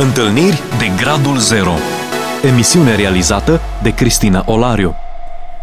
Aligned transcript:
Întâlniri 0.00 0.62
de 0.78 1.02
Gradul 1.02 1.36
Zero 1.36 1.70
Emisiune 2.52 2.94
realizată 2.96 3.60
de 3.82 3.94
Cristina 3.94 4.44
Olariu 4.46 4.94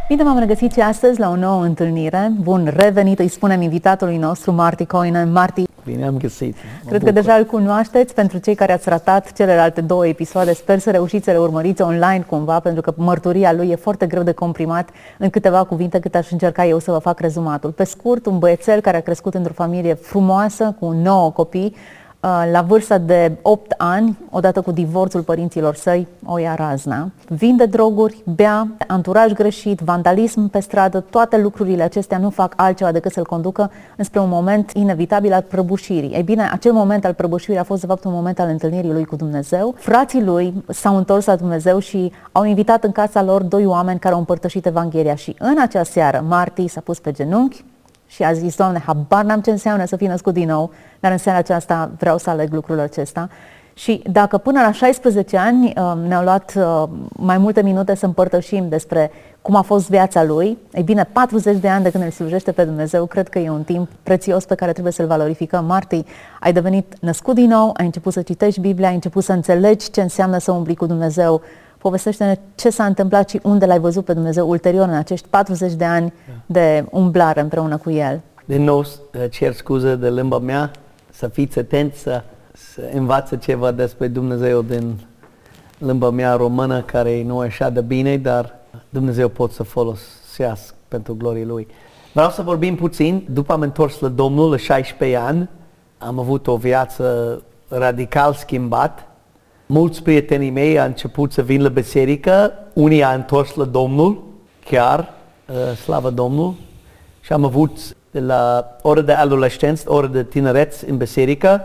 Bine 0.08 0.24
v-am 0.24 0.40
regăsit 0.40 0.72
și 0.72 0.80
astăzi 0.80 1.20
la 1.20 1.30
o 1.30 1.36
nouă 1.36 1.64
întâlnire. 1.64 2.32
Bun 2.42 2.74
revenit, 2.76 3.20
îi 3.20 3.28
spunem 3.28 3.62
invitatului 3.62 4.18
nostru, 4.18 4.52
Marty 4.52 4.86
Coinen. 4.86 5.32
Marty, 5.32 5.64
Bine 5.86 6.06
am 6.06 6.18
găsit. 6.18 6.56
Mă 6.84 6.90
cred 6.90 7.04
că 7.04 7.10
bucur. 7.10 7.22
deja 7.22 7.34
îl 7.34 7.46
cunoașteți 7.46 8.14
pentru 8.14 8.38
cei 8.38 8.56
care 8.56 8.74
ați 8.74 8.90
ratat 8.90 9.34
celelalte 9.34 9.82
două 9.82 10.08
episoade. 10.08 10.54
Sper 10.54 10.80
să 10.80 10.92
reușiți 10.92 11.26
să 11.26 11.32
le 11.32 11.38
urmăriți 11.38 11.82
online 11.82 12.26
cumva, 12.30 12.60
pentru 12.60 12.82
că 12.82 12.94
mărturia 12.98 13.54
lui 13.54 13.70
e 13.70 13.76
foarte 13.76 14.06
greu 14.06 14.24
de 14.24 14.32
comprimat 14.32 14.90
în 15.18 15.30
câteva 15.30 15.64
cuvinte 15.64 16.00
cât 16.00 16.16
aș 16.16 16.32
încerca 16.32 16.66
eu 16.66 16.80
să 16.80 16.92
vă 16.92 16.98
fac 16.98 17.20
rezumatul. 17.20 17.72
Pe 17.72 17.84
scurt, 17.84 18.26
un 18.26 18.40
băiețel 18.40 18.80
care 18.80 18.98
a 18.98 19.02
crescut 19.02 19.34
într-o 19.34 19.54
familie 19.54 19.94
frumoasă, 19.94 20.76
cu 20.80 20.92
nouă 20.92 21.32
copii, 21.32 21.76
Uh, 21.76 22.05
la 22.52 22.62
vârsta 22.62 22.98
de 22.98 23.32
8 23.42 23.74
ani, 23.78 24.18
odată 24.30 24.62
cu 24.62 24.72
divorțul 24.72 25.22
părinților 25.22 25.76
săi, 25.76 26.08
o 26.26 26.38
ia 26.38 26.56
razna. 26.56 27.10
Vinde 27.28 27.66
droguri, 27.66 28.24
bea, 28.36 28.68
anturaj 28.88 29.32
greșit, 29.34 29.80
vandalism 29.80 30.48
pe 30.48 30.60
stradă, 30.60 31.00
toate 31.00 31.38
lucrurile 31.38 31.84
acestea 31.84 32.18
nu 32.18 32.30
fac 32.30 32.54
altceva 32.56 32.92
decât 32.92 33.12
să-l 33.12 33.26
conducă 33.26 33.72
înspre 33.98 34.20
un 34.20 34.30
moment 34.30 34.72
inevitabil 34.74 35.34
al 35.34 35.42
prăbușirii. 35.42 36.10
Ei 36.10 36.24
bine, 36.24 36.50
acel 36.52 36.72
moment 36.72 37.06
al 37.06 37.14
prăbușirii 37.14 37.60
a 37.60 37.64
fost 37.64 37.82
de 37.82 37.88
fapt 37.88 38.04
un 38.04 38.12
moment 38.12 38.40
al 38.40 38.50
întâlnirii 38.50 38.92
lui 38.92 39.06
cu 39.06 39.16
Dumnezeu. 39.16 39.76
Frații 39.78 40.24
lui 40.24 40.64
s-au 40.68 40.98
întors 40.98 41.26
la 41.26 41.36
Dumnezeu 41.36 41.80
și 41.80 42.12
au 42.32 42.44
invitat 42.44 42.84
în 42.84 42.92
casa 42.92 43.24
lor 43.24 43.42
doi 43.42 43.66
oameni 43.66 44.00
care 44.00 44.14
au 44.14 44.20
împărtășit 44.20 44.66
Evanghelia 44.66 45.16
și 45.16 45.36
în 45.40 45.56
acea 45.62 45.84
seară 45.84 46.26
Marty 46.28 46.68
s-a 46.68 46.82
pus 46.82 47.00
pe 47.00 47.12
genunchi 47.12 47.64
și 48.08 48.24
a 48.24 48.34
zis, 48.34 48.56
Doamne, 48.56 48.84
habar 48.86 49.24
n-am 49.24 49.42
ce 49.42 49.52
înseamnă 49.52 49.86
să 49.86 49.96
fii 49.96 50.08
născut 50.08 50.34
din 50.34 50.48
nou, 50.48 50.72
dar 51.00 51.12
în 51.12 51.18
seara 51.18 51.38
aceasta 51.38 51.92
vreau 51.98 52.18
să 52.18 52.30
aleg 52.30 52.54
lucrul 52.54 52.80
acesta. 52.80 53.30
Și 53.78 54.02
dacă 54.12 54.38
până 54.38 54.62
la 54.62 54.72
16 54.72 55.38
ani 55.38 55.74
uh, 55.78 55.94
ne-au 56.08 56.24
luat 56.24 56.54
uh, 56.58 56.84
mai 57.10 57.38
multe 57.38 57.62
minute 57.62 57.96
să 57.96 58.06
împărtășim 58.06 58.70
despre 58.70 59.12
cum 59.42 59.56
a 59.56 59.62
fost 59.62 59.90
viața 59.90 60.24
lui, 60.24 60.58
ei 60.74 60.84
bine, 60.84 61.10
40 61.12 61.58
de 61.58 61.70
ani 61.70 61.84
de 61.84 61.92
când 61.92 62.04
îl 62.04 62.10
slujește 62.10 62.52
pe 62.52 62.64
Dumnezeu, 62.64 63.06
cred 63.06 63.30
că 63.30 63.40
e 63.40 63.50
un 63.50 63.64
timp 63.64 63.90
prețios 64.04 64.46
pe 64.46 64.56
care 64.56 64.72
trebuie 64.72 64.94
să-l 64.94 65.08
valorificăm. 65.08 65.66
Marti, 65.66 66.04
ai 66.40 66.54
devenit 66.54 66.96
născut 67.00 67.36
din 67.36 67.50
nou, 67.50 67.74
ai 67.78 67.86
început 67.86 68.14
să 68.14 68.22
citești 68.22 68.60
Biblia, 68.60 68.88
ai 68.88 68.94
început 68.94 69.24
să 69.24 69.32
înțelegi 69.32 69.92
ce 69.92 70.02
înseamnă 70.02 70.38
să 70.38 70.52
umbli 70.52 70.76
cu 70.76 70.86
Dumnezeu. 70.86 71.42
Povestește-ne 71.86 72.40
ce 72.56 72.70
s-a 72.70 72.86
întâmplat 72.86 73.30
și 73.30 73.40
unde 73.44 73.66
l-ai 73.66 73.80
văzut 73.80 74.06
pe 74.06 74.14
Dumnezeu 74.14 74.50
ulterior 74.50 74.88
în 74.88 74.94
acești 74.94 75.28
40 75.28 75.74
de 75.74 75.86
ani 75.86 76.14
de 76.46 76.86
umblare 76.92 77.42
împreună 77.42 77.78
cu 77.78 77.90
El. 77.90 78.22
Din 78.46 78.64
nou 78.64 78.80
uh, 78.80 78.86
cer 79.30 79.54
scuze 79.54 79.96
de 79.96 80.10
limba 80.10 80.40
mea, 80.40 80.72
să 81.10 81.28
fiți 81.28 81.60
atenți 81.60 82.00
să, 82.00 82.24
să 82.54 82.82
învață 82.94 83.36
ceva 83.36 83.72
despre 83.72 84.08
Dumnezeu 84.08 84.62
din 84.62 85.00
limba 85.78 86.10
mea 86.10 86.36
română, 86.36 86.82
care 86.82 87.24
nu 87.24 87.44
e 87.44 87.46
așa 87.46 87.70
de 87.70 87.82
bine, 87.82 88.18
dar 88.18 88.60
Dumnezeu 88.90 89.30
pot 89.30 89.52
să 89.52 89.64
folosească 89.64 90.76
pentru 90.88 91.16
gloria 91.16 91.46
Lui. 91.46 91.68
Vreau 92.14 92.30
să 92.30 92.42
vorbim 92.42 92.76
puțin, 92.76 93.28
după 93.30 93.54
am 93.54 93.62
întors 93.62 94.00
la 94.00 94.08
Domnul 94.08 94.50
la 94.50 94.58
16 94.58 95.18
ani, 95.18 95.50
am 95.98 96.20
avut 96.20 96.48
o 96.48 96.56
viață 96.56 97.42
radical 97.68 98.34
schimbat. 98.34 99.05
Mulți 99.66 100.04
prietenii 100.04 100.50
mei 100.50 100.80
au 100.80 100.86
început 100.86 101.32
să 101.32 101.42
vin 101.42 101.62
la 101.62 101.70
biserică, 101.70 102.54
unii 102.74 103.04
au 103.04 103.16
întors 103.16 103.56
la 103.56 103.66
Domnul, 103.66 104.24
chiar, 104.66 105.14
uh, 105.50 105.78
slavă 105.78 106.10
Domnul, 106.10 106.54
și 107.22 107.34
am 107.34 107.44
avut 107.44 107.96
de 108.12 108.20
la 108.20 108.76
ora 108.82 109.02
de 109.02 109.12
adolescență, 109.12 109.92
ora 109.92 110.08
de 110.08 110.24
tineret 110.24 110.74
în 110.88 110.98
biserică, 110.98 111.62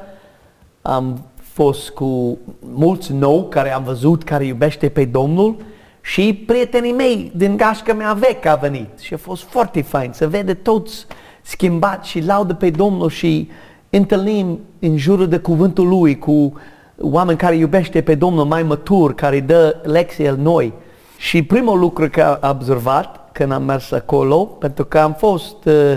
am 0.83 1.25
fost 1.37 1.91
cu 1.91 2.39
mulți 2.61 3.13
nou 3.13 3.45
care 3.45 3.73
am 3.73 3.83
văzut 3.83 4.23
care 4.23 4.45
iubește 4.45 4.89
pe 4.89 5.05
Domnul 5.05 5.57
și 6.01 6.35
prietenii 6.47 6.93
mei 6.93 7.33
din 7.35 7.57
gașca 7.57 7.93
mea 7.93 8.13
veche 8.13 8.49
a 8.49 8.55
venit 8.55 8.99
și 8.99 9.15
a 9.15 9.17
fost 9.17 9.43
foarte 9.43 9.83
fain 9.83 10.11
să 10.13 10.29
vede 10.29 10.55
toți 10.55 11.07
schimbat 11.43 12.05
și 12.05 12.21
laudă 12.21 12.55
pe 12.55 12.71
Domnul 12.71 13.09
și 13.09 13.49
întâlnim 13.91 14.61
în 14.79 14.97
jurul 14.97 15.29
de 15.29 15.39
cuvântul 15.39 15.89
Lui 15.89 16.19
cu 16.19 16.53
oameni 17.01 17.39
care 17.39 17.57
iubește 17.57 18.03
pe 18.03 18.15
Domnul 18.15 18.45
mai 18.45 18.63
matur, 18.63 19.15
care 19.15 19.41
dă 19.41 19.77
lecții 19.83 20.35
noi. 20.39 20.73
Și 21.17 21.43
primul 21.43 21.79
lucru 21.79 22.09
care 22.09 22.39
am 22.41 22.57
observat 22.57 23.29
când 23.33 23.53
am 23.53 23.63
mers 23.63 23.91
acolo, 23.91 24.45
pentru 24.45 24.85
că 24.85 24.99
am 24.99 25.13
fost 25.15 25.65
uh, 25.65 25.95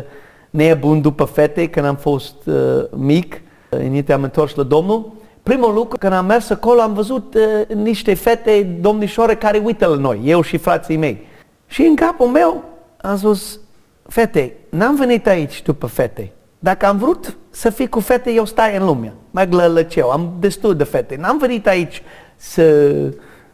nebun 0.50 1.02
după 1.02 1.24
fete 1.24 1.68
când 1.68 1.86
am 1.86 1.96
fost 1.96 2.36
uh, 2.46 2.56
mic, 2.90 3.34
uh, 3.34 3.80
înainte 3.80 4.14
am 4.14 4.24
întors 4.24 4.56
la 4.56 4.64
Domnul, 4.64 5.12
primul 5.44 5.74
lucru 5.74 5.98
când 5.98 6.14
am 6.14 6.26
mers 6.26 6.50
acolo 6.50 6.82
am 6.82 6.94
văzut 6.94 7.36
uh, 7.36 7.76
niște 7.76 8.14
fete 8.14 8.78
domnișoare 8.82 9.36
care 9.36 9.62
uită 9.64 9.86
la 9.86 9.96
noi, 9.96 10.22
eu 10.24 10.42
și 10.42 10.58
frații 10.58 10.98
mei. 10.98 11.28
Și 11.68 11.82
în 11.82 11.96
capul 11.96 12.28
meu 12.28 12.64
am 13.02 13.18
spus, 13.18 13.60
fete, 14.08 14.54
n-am 14.70 14.96
venit 14.96 15.28
aici 15.28 15.62
după 15.62 15.88
fete. 15.88 16.32
Dacă 16.64 16.86
am 16.86 16.98
vrut 16.98 17.38
să 17.50 17.70
fii 17.70 17.90
cu 17.90 18.00
fete, 18.00 18.32
eu 18.32 18.46
stai 18.46 18.78
în 18.78 18.86
lume. 18.86 19.14
Merg 19.32 19.54
la 19.54 19.68
lăceu, 19.68 20.10
am 20.10 20.34
destul 20.40 20.76
de 20.76 20.84
fete. 20.84 21.16
N-am 21.16 21.38
venit 21.38 21.68
aici 21.68 22.02
să 22.36 22.92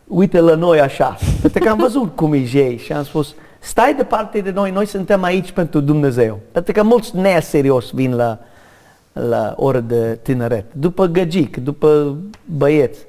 uite 0.07 0.39
la 0.39 0.55
noi 0.55 0.79
așa. 0.79 1.17
Pentru 1.41 1.63
că 1.63 1.69
am 1.69 1.77
văzut 1.77 2.15
cum 2.15 2.33
e 2.33 2.37
ei 2.37 2.77
și 2.77 2.93
am 2.93 3.03
spus, 3.03 3.35
stai 3.59 3.93
departe 3.93 4.39
de 4.39 4.51
noi, 4.51 4.71
noi 4.71 4.85
suntem 4.85 5.23
aici 5.23 5.51
pentru 5.51 5.79
Dumnezeu. 5.79 6.39
Pentru 6.51 6.73
că 6.73 6.83
mulți 6.83 7.15
neserios 7.15 7.91
vin 7.91 8.15
la, 8.15 8.39
la 9.13 9.53
oră 9.57 9.79
de 9.79 10.19
tineret, 10.21 10.65
după 10.73 11.05
găgic, 11.05 11.57
după 11.57 12.17
băieți. 12.45 12.99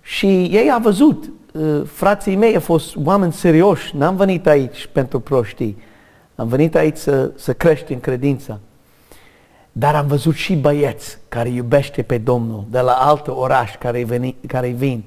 Și 0.00 0.26
ei 0.42 0.70
au 0.70 0.80
văzut, 0.80 1.30
uh, 1.52 1.82
frații 1.84 2.36
mei 2.36 2.54
au 2.54 2.60
fost 2.60 2.96
oameni 3.04 3.32
serioși, 3.32 3.96
n-am 3.96 4.16
venit 4.16 4.46
aici 4.46 4.88
pentru 4.92 5.20
proștii, 5.20 5.76
am 6.34 6.48
venit 6.48 6.74
aici 6.74 6.96
să, 6.96 7.30
să 7.34 7.52
crești 7.52 7.92
în 7.92 8.00
credință. 8.00 8.60
Dar 9.76 9.94
am 9.94 10.06
văzut 10.06 10.34
și 10.34 10.54
băieți 10.54 11.18
care 11.28 11.48
iubește 11.48 12.02
pe 12.02 12.18
Domnul 12.18 12.64
de 12.70 12.80
la 12.80 12.92
alt 12.92 13.28
oraș 13.28 13.76
care, 13.78 14.04
veni, 14.04 14.36
care 14.46 14.68
vin. 14.68 15.04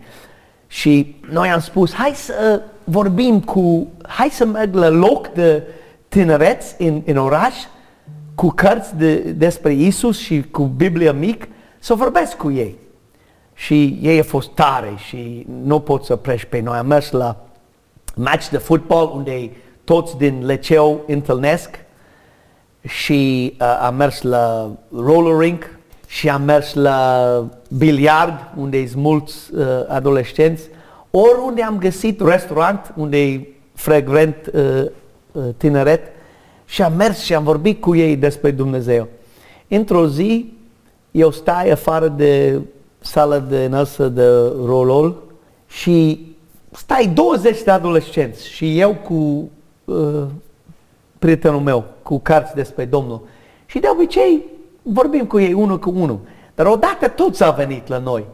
Și 0.68 1.16
noi 1.30 1.50
am 1.50 1.60
spus, 1.60 1.94
hai 1.94 2.12
să 2.16 2.62
vorbim 2.84 3.42
cu, 3.42 3.88
hai 4.08 4.30
să 4.30 4.46
merg 4.46 4.74
la 4.74 4.88
loc 4.88 5.28
de 5.28 5.64
tinereți 6.08 6.76
în, 6.78 7.02
în 7.06 7.18
oraș, 7.18 7.56
cu 8.36 8.48
cărți 8.50 8.96
de, 8.96 9.16
despre 9.16 9.74
Isus 9.74 10.20
și 10.20 10.42
cu 10.42 10.64
Biblia 10.64 11.14
mic, 11.14 11.48
să 11.80 11.94
vorbesc 11.94 12.38
cu 12.38 12.52
ei. 12.52 12.76
Și 13.54 14.00
ei 14.02 14.18
au 14.18 14.24
fost 14.24 14.50
tare 14.50 14.94
și 15.08 15.46
nu 15.64 15.80
pot 15.80 16.04
să 16.04 16.14
oprești 16.14 16.48
pe 16.48 16.60
noi. 16.60 16.78
Am 16.78 16.88
mers 16.88 17.12
la 17.12 17.46
match 18.16 18.50
de 18.50 18.58
fotbal 18.58 19.12
unde 19.16 19.52
toți 19.84 20.18
din 20.18 20.46
liceu 20.46 21.04
întâlnesc 21.08 21.86
și 22.82 23.54
uh, 23.60 23.80
am 23.82 23.96
mers 23.96 24.22
la 24.22 24.72
roller 24.96 25.40
rink 25.40 25.80
și 26.08 26.30
am 26.30 26.42
mers 26.42 26.74
la 26.74 27.46
biliard 27.70 28.52
unde 28.58 28.88
sunt 28.88 29.04
mulți 29.04 29.54
uh, 29.54 29.66
adolescenți 29.88 30.70
oriunde 31.12 31.64
am 31.64 31.78
găsit 31.78 32.22
restaurant 32.22 32.94
unde 32.96 33.22
e 33.22 33.48
frecvent 33.74 34.36
uh, 34.54 34.86
uh, 35.32 35.44
tineret 35.58 36.02
și 36.66 36.82
am 36.82 36.94
mers 36.94 37.20
și 37.20 37.34
am 37.34 37.44
vorbit 37.44 37.82
cu 37.82 37.96
ei 37.96 38.16
despre 38.16 38.52
Dumnezeu. 38.52 39.08
Într-o 39.68 40.08
zi 40.08 40.54
eu 41.12 41.32
stai 41.32 41.70
afară 41.70 42.08
de 42.08 42.62
sala 43.00 43.40
de 43.40 43.68
noastră 43.68 44.08
de 44.08 44.28
rolol 44.66 45.16
și 45.68 46.26
stai 46.72 47.08
20 47.08 47.64
de 47.64 47.72
adolescenți 47.72 48.50
și 48.50 48.80
eu 48.80 48.96
cu 48.96 49.50
uh, 49.86 50.24
prietenul 51.20 51.60
meu, 51.60 51.86
cu 52.04 52.20
cărți 52.20 52.56
despre 52.56 52.86
Domnul. 52.86 53.28
Și 53.66 53.80
de 53.80 53.88
obicei 53.92 54.46
vorbim 54.82 55.26
cu 55.26 55.40
ei 55.40 55.54
unul 55.54 55.80
cu 55.80 55.94
unul. 55.96 56.20
Dar 56.56 56.66
odată 56.66 57.08
toți 57.08 57.44
au 57.44 57.54
venit 57.54 57.88
la 57.88 57.98
noi. 57.98 58.26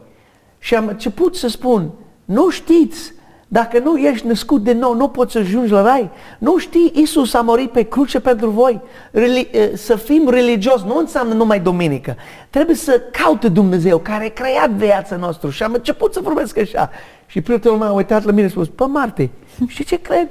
Și 0.58 0.74
am 0.74 0.86
început 0.86 1.36
să 1.36 1.48
spun, 1.48 1.90
nu 2.24 2.50
știți, 2.50 3.12
dacă 3.48 3.78
nu 3.78 3.96
ești 3.96 4.26
născut 4.26 4.62
de 4.62 4.72
nou, 4.72 4.94
nu 4.94 5.08
poți 5.08 5.32
să 5.32 5.38
ajungi 5.38 5.72
la 5.72 5.82
rai. 5.82 6.10
Nu 6.38 6.58
știi, 6.58 6.92
Isus 6.94 7.34
a 7.34 7.40
murit 7.40 7.70
pe 7.70 7.82
cruce 7.82 8.20
pentru 8.20 8.48
voi. 8.48 8.80
Reli- 9.10 9.50
eh, 9.50 9.70
să 9.74 9.96
fim 9.96 10.28
religios 10.28 10.82
nu 10.82 10.96
înseamnă 10.96 11.34
numai 11.34 11.60
duminică. 11.60 12.16
Trebuie 12.50 12.76
să 12.76 13.00
caute 13.10 13.48
Dumnezeu 13.48 13.98
care 13.98 14.24
a 14.24 14.30
creat 14.42 14.70
viața 14.70 15.16
noastră. 15.16 15.50
Și 15.50 15.62
am 15.62 15.72
început 15.72 16.12
să 16.12 16.20
vorbesc 16.22 16.58
așa. 16.58 16.90
Și 17.26 17.40
prietenul 17.40 17.78
meu 17.78 17.88
a 17.88 17.92
uitat 17.92 18.24
la 18.24 18.32
mine 18.32 18.48
și 18.48 18.58
a 18.58 18.62
spus, 18.62 18.68
pă 18.74 18.86
Marte, 18.86 19.30
știi 19.66 19.84
ce 19.84 19.96
cred? 19.96 20.28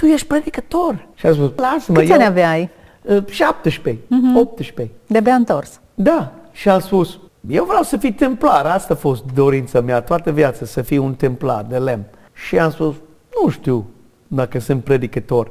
Tu 0.00 0.06
ești 0.06 0.26
predicător. 0.26 1.06
Și 1.14 1.26
a 1.26 1.32
spus, 1.32 1.50
lasă-mă. 1.56 1.98
Câți 1.98 2.12
ani 2.12 2.24
aveai? 2.24 2.70
Uh, 3.02 3.24
17, 3.30 4.02
18. 4.36 4.94
De-abia 5.06 5.34
întors. 5.34 5.80
Da. 5.94 6.32
Și 6.52 6.68
am 6.68 6.80
spus, 6.80 7.18
eu 7.48 7.64
vreau 7.64 7.82
să 7.82 7.96
fiu 7.96 8.10
templar. 8.10 8.66
Asta 8.66 8.94
a 8.94 8.96
fost 8.96 9.24
dorința 9.34 9.80
mea 9.80 10.00
toată 10.00 10.30
viața, 10.30 10.64
să 10.64 10.82
fiu 10.82 11.04
un 11.04 11.14
templar 11.14 11.64
de 11.68 11.78
lemn. 11.78 12.04
Și 12.32 12.58
am 12.58 12.70
spus, 12.70 12.94
nu 13.42 13.50
știu 13.50 13.86
dacă 14.26 14.58
sunt 14.58 14.84
predicător. 14.84 15.50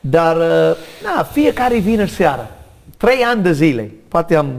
Dar, 0.00 0.36
uh, 0.36 0.76
na, 1.04 1.22
fiecare 1.22 1.78
vineri 1.78 2.10
seara, 2.10 2.50
trei 2.96 3.22
ani 3.22 3.42
de 3.42 3.52
zile, 3.52 3.90
poate 4.08 4.34
am, 4.34 4.52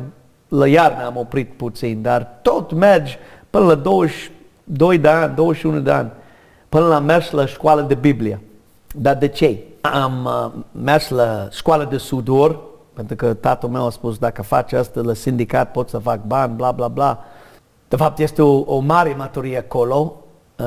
la 0.48 0.68
iarnă 0.68 1.06
am 1.06 1.18
oprit 1.18 1.54
puțin, 1.56 2.02
dar 2.02 2.40
tot 2.42 2.72
mergi 2.72 3.18
până 3.50 3.66
la 3.66 3.76
22 3.76 4.98
de 4.98 5.08
ani, 5.08 5.36
21 5.36 5.80
de 5.80 5.92
ani, 5.92 6.12
până 6.70 6.86
la 6.86 7.00
mers 7.00 7.32
la 7.32 7.46
școală 7.46 7.82
de 7.82 7.96
Biblie. 7.96 8.40
Dar 8.98 9.16
de 9.16 9.28
ce? 9.28 9.60
Am 9.82 10.26
uh, 10.26 10.62
mers 10.84 11.10
la 11.10 11.48
școală 11.52 11.88
de 11.90 11.98
sudor, 11.98 12.60
pentru 12.94 13.16
că 13.16 13.34
tatăl 13.34 13.70
meu 13.70 13.86
a 13.86 13.90
spus, 13.90 14.18
dacă 14.18 14.42
faci 14.42 14.74
asta 14.74 15.02
la 15.02 15.14
sindicat, 15.14 15.72
poți 15.72 15.90
să 15.92 15.98
fac 15.98 16.24
bani, 16.24 16.56
bla, 16.56 16.72
bla, 16.72 16.88
bla. 16.88 17.24
De 17.88 17.96
fapt, 17.96 18.20
este 18.20 18.42
o, 18.42 18.60
o 18.60 18.80
mare 18.80 19.16
maturie 19.18 19.58
acolo. 19.58 20.16
Uh, 20.58 20.66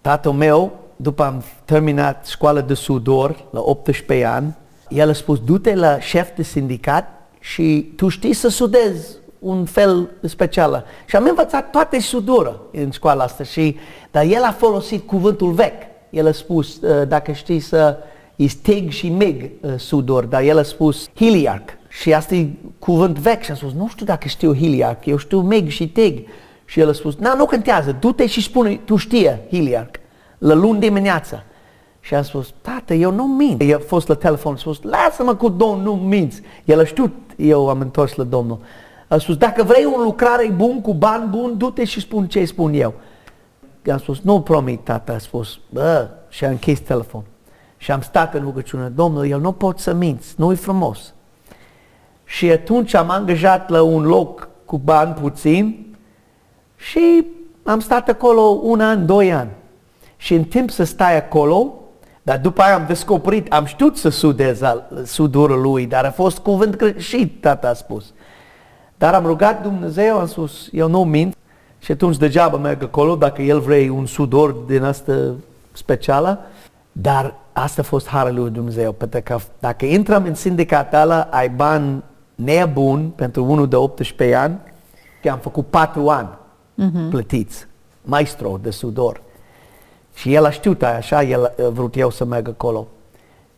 tatăl 0.00 0.32
meu, 0.32 0.72
după 0.96 1.22
am 1.22 1.42
terminat 1.64 2.26
școală 2.26 2.60
de 2.60 2.74
sudor, 2.74 3.44
la 3.50 3.60
18 3.60 4.26
ani, 4.26 4.56
el 4.88 5.08
a 5.08 5.12
spus, 5.12 5.38
du-te 5.38 5.74
la 5.74 5.98
șef 5.98 6.28
de 6.36 6.42
sindicat 6.42 7.08
și 7.40 7.92
tu 7.96 8.08
știi 8.08 8.32
să 8.32 8.48
sudezi 8.48 9.16
un 9.38 9.64
fel 9.64 10.10
special. 10.22 10.84
Și 11.06 11.16
am 11.16 11.26
învățat 11.28 11.70
toate 11.70 12.00
sudură 12.00 12.60
în 12.72 12.90
școala 12.90 13.24
asta, 13.24 13.44
și, 13.44 13.76
dar 14.10 14.24
el 14.24 14.42
a 14.42 14.52
folosit 14.52 15.06
cuvântul 15.06 15.50
vechi. 15.50 15.82
El 16.12 16.26
a 16.26 16.32
spus, 16.32 16.80
uh, 16.80 17.08
dacă 17.08 17.32
știi 17.32 17.60
să 17.60 17.96
Teg 18.62 18.90
și 18.90 19.08
meg 19.08 19.50
uh, 19.60 19.72
sudor, 19.76 20.24
dar 20.24 20.42
el 20.42 20.58
a 20.58 20.62
spus 20.62 21.10
hiliarc. 21.14 21.70
Și 21.88 22.14
asta 22.14 22.34
e 22.34 22.48
cuvânt 22.78 23.18
vechi 23.18 23.42
și 23.42 23.50
a 23.50 23.54
spus, 23.54 23.72
nu 23.72 23.88
știu 23.88 24.06
dacă 24.06 24.28
știu 24.28 24.54
hiliarc, 24.54 25.06
eu 25.06 25.16
știu 25.16 25.40
meg 25.40 25.68
și 25.68 25.88
teg. 25.88 26.18
Și 26.64 26.80
el 26.80 26.88
a 26.88 26.92
spus, 26.92 27.16
nu, 27.16 27.36
nu 27.36 27.46
contează, 27.46 27.96
du-te 28.00 28.26
și 28.26 28.42
spune, 28.42 28.80
tu 28.84 28.96
știe 28.96 29.40
hiliarc, 29.50 29.96
la 30.38 30.54
luni 30.54 30.80
dimineața. 30.80 31.42
Și 32.00 32.14
a 32.14 32.22
spus, 32.22 32.54
tată, 32.60 32.94
eu 32.94 33.12
nu 33.12 33.26
mint. 33.26 33.60
El 33.62 33.74
a 33.74 33.82
fost 33.86 34.08
la 34.08 34.14
telefon, 34.14 34.54
a 34.54 34.56
spus, 34.56 34.82
lasă-mă 34.82 35.34
cu 35.34 35.48
Domnul, 35.48 35.82
nu 35.82 35.92
minți. 35.92 36.40
El 36.64 36.80
a 36.80 36.84
știut, 36.84 37.12
eu 37.36 37.68
am 37.68 37.80
întors 37.80 38.14
la 38.14 38.24
Domnul. 38.24 38.58
A 39.08 39.18
spus, 39.18 39.36
dacă 39.36 39.62
vrei 39.62 39.84
un 39.84 40.02
lucrare 40.02 40.52
bun, 40.56 40.80
cu 40.80 40.94
bani 40.94 41.28
bun, 41.30 41.54
du-te 41.56 41.84
și 41.84 42.00
spun 42.00 42.26
ce 42.26 42.44
spun 42.44 42.72
eu. 42.72 42.94
A 43.90 43.96
spus, 43.96 44.20
nu 44.20 44.40
promit, 44.40 44.84
tată, 44.84 45.12
a 45.12 45.18
spus, 45.18 45.58
bă, 45.68 46.08
și 46.28 46.44
a 46.44 46.48
închis 46.48 46.80
telefon. 46.80 47.22
Și 47.76 47.90
am 47.90 48.00
stat 48.00 48.34
în 48.34 48.40
rugăciune, 48.40 48.88
Domnul, 48.88 49.26
el 49.26 49.40
nu 49.40 49.52
pot 49.52 49.78
să 49.78 49.92
minți, 49.92 50.34
nu-i 50.36 50.56
frumos. 50.56 51.14
Și 52.24 52.50
atunci 52.50 52.94
am 52.94 53.10
angajat 53.10 53.68
la 53.68 53.82
un 53.82 54.02
loc 54.02 54.48
cu 54.64 54.78
bani 54.78 55.14
puțin 55.14 55.96
și 56.76 57.26
am 57.62 57.80
stat 57.80 58.08
acolo 58.08 58.40
un 58.42 58.80
an, 58.80 59.06
doi 59.06 59.32
ani. 59.32 59.50
Și 60.16 60.34
în 60.34 60.44
timp 60.44 60.70
să 60.70 60.84
stai 60.84 61.16
acolo, 61.16 61.74
dar 62.22 62.38
după 62.38 62.62
aia 62.62 62.74
am 62.74 62.84
descoperit, 62.86 63.52
am 63.52 63.64
știut 63.64 63.96
să 63.96 64.08
sudez 64.08 64.60
sudurul 65.04 65.60
lui, 65.60 65.86
dar 65.86 66.04
a 66.04 66.10
fost 66.10 66.38
cuvânt 66.38 66.76
greșit, 66.76 67.40
tata 67.40 67.68
a 67.68 67.72
spus. 67.72 68.12
Dar 68.98 69.14
am 69.14 69.26
rugat 69.26 69.62
Dumnezeu, 69.62 70.18
am 70.18 70.26
spus, 70.26 70.68
eu 70.72 70.88
nu 70.88 71.04
mint 71.04 71.36
și 71.82 71.92
atunci 71.92 72.16
degeaba 72.16 72.56
merg 72.56 72.82
acolo 72.82 73.16
dacă 73.16 73.42
el 73.42 73.60
vrei 73.60 73.88
un 73.88 74.06
sudor 74.06 74.50
din 74.50 74.82
asta 74.82 75.34
specială, 75.72 76.40
dar 76.92 77.34
asta 77.52 77.80
a 77.80 77.84
fost 77.84 78.08
harul 78.08 78.34
lui 78.34 78.50
Dumnezeu, 78.50 78.92
pentru 78.92 79.20
că 79.24 79.38
dacă 79.58 79.84
intrăm 79.84 80.24
în 80.24 80.34
sindicatul 80.34 80.98
ăla, 80.98 81.20
ai 81.30 81.48
bani 81.48 82.02
nebun 82.34 83.08
pentru 83.08 83.44
unul 83.44 83.68
de 83.68 83.76
18 83.76 84.36
ani, 84.36 84.58
că 85.22 85.30
am 85.30 85.38
făcut 85.38 85.66
4 85.66 86.08
ani 86.08 86.28
uh-huh. 86.28 87.10
plătiți, 87.10 87.66
maestro 88.02 88.58
de 88.62 88.70
sudor. 88.70 89.20
Și 90.14 90.34
el 90.34 90.44
a 90.44 90.50
știut 90.50 90.82
așa, 90.82 91.22
el 91.22 91.44
a 91.44 91.68
vrut 91.68 91.96
eu 91.96 92.10
să 92.10 92.24
merg 92.24 92.48
acolo. 92.48 92.86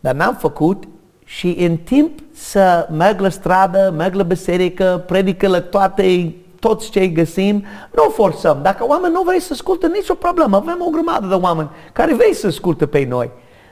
Dar 0.00 0.14
n-am 0.14 0.34
făcut 0.34 0.84
și 1.24 1.56
în 1.58 1.76
timp 1.76 2.18
să 2.34 2.88
merg 2.90 3.20
la 3.20 3.28
stradă, 3.28 3.94
merg 3.96 4.14
la 4.14 4.22
biserică, 4.22 5.04
predică 5.06 5.48
la 5.48 5.60
toate, 5.60 6.34
toți 6.66 6.90
cei 6.90 7.12
găsim, 7.12 7.64
nu 7.94 8.10
forțăm. 8.10 8.58
Dacă 8.62 8.86
oameni 8.86 9.12
nu 9.12 9.22
vrei 9.22 9.40
să 9.40 9.52
asculte, 9.52 9.86
nicio 9.86 10.14
problemă. 10.14 10.56
Avem 10.56 10.84
o 10.86 10.90
grămadă 10.90 11.26
de 11.26 11.34
oameni 11.34 11.68
care 11.92 12.14
vrei 12.14 12.34
să 12.34 12.46
asculte 12.46 12.86
pe 12.86 13.06
noi. 13.08 13.30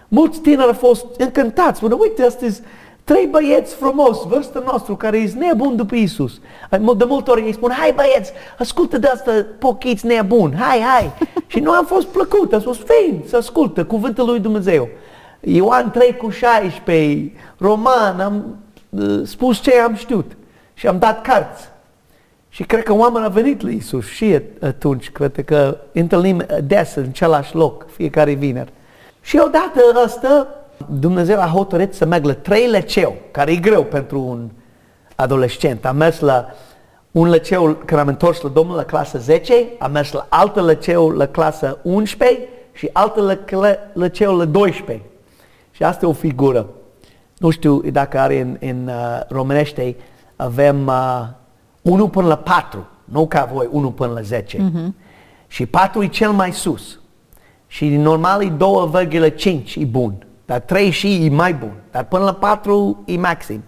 Mulți 0.08 0.40
tineri 0.40 0.66
au 0.66 0.72
fost 0.72 1.06
încântați, 1.18 1.76
spune, 1.76 1.94
uite, 1.94 2.22
astăzi 2.22 2.60
trei 3.04 3.26
băieți 3.26 3.74
frumos, 3.74 4.26
vârstă 4.26 4.62
nostru, 4.66 4.96
care 4.96 5.18
e 5.18 5.32
nebun 5.38 5.76
după 5.76 5.94
Isus. 5.94 6.40
De 6.96 7.04
multe 7.04 7.30
ori 7.30 7.42
ei 7.42 7.52
spun, 7.52 7.70
hai 7.70 7.92
băieți, 7.92 8.32
ascultă 8.58 8.98
de 8.98 9.06
asta 9.06 9.46
pochiți 9.58 10.06
nebun, 10.06 10.54
hai, 10.58 10.80
hai. 10.80 11.12
și 11.52 11.58
nu 11.60 11.70
am 11.70 11.84
fost 11.84 12.06
plăcut, 12.06 12.52
am 12.52 12.60
fost 12.60 12.82
fein 12.86 13.22
să 13.26 13.36
ascultă 13.36 13.84
cuvântul 13.84 14.26
lui 14.26 14.40
Dumnezeu. 14.40 14.88
Ioan 15.40 15.90
3 15.90 16.16
cu 16.16 16.30
16, 16.30 17.32
Roman, 17.58 18.20
am 18.20 18.56
uh, 18.88 19.20
spus 19.24 19.58
ce 19.58 19.78
am 19.78 19.94
știut 19.94 20.36
și 20.74 20.86
am 20.86 20.98
dat 20.98 21.22
cărți. 21.22 21.70
Și 22.52 22.62
cred 22.62 22.82
că 22.82 22.92
oamenii 22.92 23.26
au 23.26 23.32
venit 23.32 23.60
la 23.60 23.70
Isus 23.70 24.06
și 24.06 24.40
atunci, 24.60 25.10
cred 25.10 25.44
că 25.44 25.78
întâlnim 25.92 26.46
des 26.64 26.94
în 26.94 27.06
același 27.08 27.54
loc, 27.54 27.86
fiecare 27.90 28.32
vineri. 28.32 28.72
Și 29.20 29.40
odată 29.44 29.80
ăsta, 30.04 30.46
Dumnezeu 30.90 31.40
a 31.40 31.46
hotărât 31.46 31.94
să 31.94 32.04
merg 32.04 32.24
la 32.24 32.34
trei 32.34 32.66
liceu, 32.66 33.16
care 33.30 33.52
e 33.52 33.56
greu 33.56 33.84
pentru 33.84 34.20
un 34.20 34.50
adolescent. 35.14 35.84
Am 35.84 35.96
mers 35.96 36.20
la 36.20 36.46
un 37.10 37.30
liceu 37.30 37.76
când 37.84 38.00
am 38.00 38.08
întors 38.08 38.40
la 38.40 38.48
Domnul 38.48 38.76
la 38.76 38.84
clasa 38.84 39.18
10, 39.18 39.54
am 39.78 39.92
mers 39.92 40.12
la 40.12 40.26
altă 40.28 40.64
liceu 40.64 41.10
la 41.10 41.26
clasa 41.26 41.78
11 41.82 42.38
și 42.72 42.90
altă 42.92 43.38
liceu 43.92 44.36
la 44.36 44.44
12. 44.44 45.04
Și 45.70 45.82
asta 45.82 46.06
e 46.06 46.08
o 46.08 46.12
figură. 46.12 46.66
Nu 47.38 47.50
știu 47.50 47.80
dacă 47.80 48.18
are 48.18 48.40
în, 48.40 48.56
în 48.60 48.88
uh, 48.88 49.20
românește, 49.28 49.96
avem 50.36 50.86
uh, 50.86 51.40
1 51.82 52.08
până 52.08 52.26
la 52.26 52.36
4, 52.36 52.86
nu 53.04 53.26
ca 53.26 53.48
voi, 53.52 53.68
1 53.70 53.90
până 53.90 54.12
la 54.12 54.20
10. 54.20 54.56
Uh-huh. 54.56 54.60
Mhm. 54.60 54.94
Și 55.46 55.66
4 55.66 56.02
e 56.02 56.06
cel 56.06 56.30
mai 56.30 56.52
sus. 56.52 57.00
Și 57.66 57.88
normal 57.88 58.42
e 58.42 58.48
2,5 58.48 59.76
e 59.76 59.84
bun. 59.84 60.26
Dar 60.44 60.60
3 60.60 60.90
și 60.90 61.24
e 61.24 61.30
mai 61.30 61.54
bun. 61.54 61.72
Dar 61.90 62.04
până 62.04 62.24
la 62.24 62.32
4 62.32 63.02
e 63.06 63.16
maxim. 63.16 63.62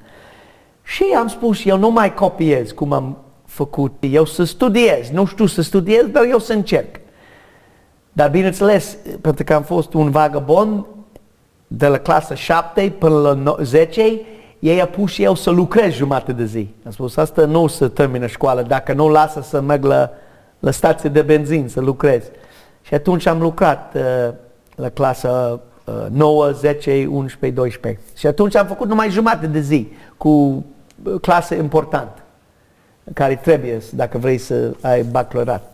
Și 0.82 1.04
am 1.18 1.28
spus, 1.28 1.64
eu 1.64 1.78
nu 1.78 1.90
mai 1.90 2.14
copiez 2.14 2.70
cum 2.70 2.92
am 2.92 3.18
făcut. 3.44 3.92
Eu 4.00 4.24
să 4.24 4.44
studiez. 4.44 5.08
Nu 5.12 5.24
știu 5.24 5.46
să 5.46 5.62
studiez, 5.62 6.06
dar 6.06 6.24
eu 6.24 6.38
să 6.38 6.52
încerc. 6.52 7.00
Dar 8.12 8.30
bineînțeles, 8.30 8.96
pentru 9.20 9.44
că 9.44 9.54
am 9.54 9.62
fost 9.62 9.94
un 9.94 10.10
vagabond 10.10 10.84
de 11.66 11.86
la 11.86 11.98
clasa 11.98 12.34
7 12.34 12.94
până 12.98 13.42
la 13.44 13.56
10, 13.62 14.20
ei 14.64 14.80
a 14.80 14.86
pus 14.86 15.10
și 15.10 15.22
eu 15.22 15.34
să 15.34 15.50
lucrez 15.50 15.92
jumate 15.92 16.32
de 16.32 16.44
zi. 16.44 16.74
Am 16.84 16.90
spus, 16.90 17.16
asta 17.16 17.44
nu 17.44 17.62
o 17.62 17.68
să 17.68 17.88
termină 17.88 18.26
școală 18.26 18.62
dacă 18.62 18.92
nu 18.92 19.08
lasă 19.08 19.40
să 19.42 19.60
merg 19.60 19.84
la, 19.84 20.10
la 20.58 20.70
stație 20.70 21.08
de 21.08 21.22
benzin 21.22 21.68
să 21.68 21.80
lucrez. 21.80 22.22
Și 22.82 22.94
atunci 22.94 23.26
am 23.26 23.40
lucrat 23.40 23.94
uh, 23.94 24.34
la 24.74 24.88
clasa 24.88 25.60
uh, 25.84 26.06
9, 26.10 26.50
10, 26.50 27.06
11, 27.10 27.60
12. 27.60 28.02
Și 28.16 28.26
atunci 28.26 28.56
am 28.56 28.66
făcut 28.66 28.88
numai 28.88 29.10
jumate 29.10 29.46
de 29.46 29.60
zi 29.60 29.92
cu 30.16 30.28
uh, 30.28 31.20
clase 31.20 31.54
importantă, 31.54 32.22
care 33.12 33.34
trebuie 33.34 33.78
dacă 33.92 34.18
vrei 34.18 34.38
să 34.38 34.72
ai 34.80 35.02
baclorat. 35.02 35.73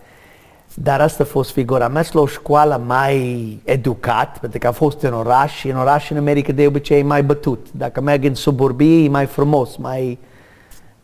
Dar 0.75 1.01
asta 1.01 1.23
a 1.23 1.27
fost 1.27 1.51
figura. 1.51 1.85
Am 1.85 1.93
mers 1.93 2.13
la 2.13 2.21
o 2.21 2.27
școală 2.27 2.83
mai 2.87 3.59
educat, 3.65 4.39
pentru 4.39 4.59
că 4.59 4.67
a 4.67 4.73
fost 4.73 5.03
în 5.03 5.13
oraș 5.13 5.57
și 5.57 5.69
în 5.69 5.77
oraș 5.77 6.11
în 6.11 6.17
America 6.17 6.53
de 6.53 6.67
obicei 6.67 6.99
e 6.99 7.03
mai 7.03 7.23
bătut. 7.23 7.67
Dacă 7.71 8.01
merg 8.01 8.25
în 8.25 8.35
suburbii 8.35 9.05
e 9.05 9.09
mai 9.09 9.27
frumos, 9.27 9.77
mai 9.77 10.19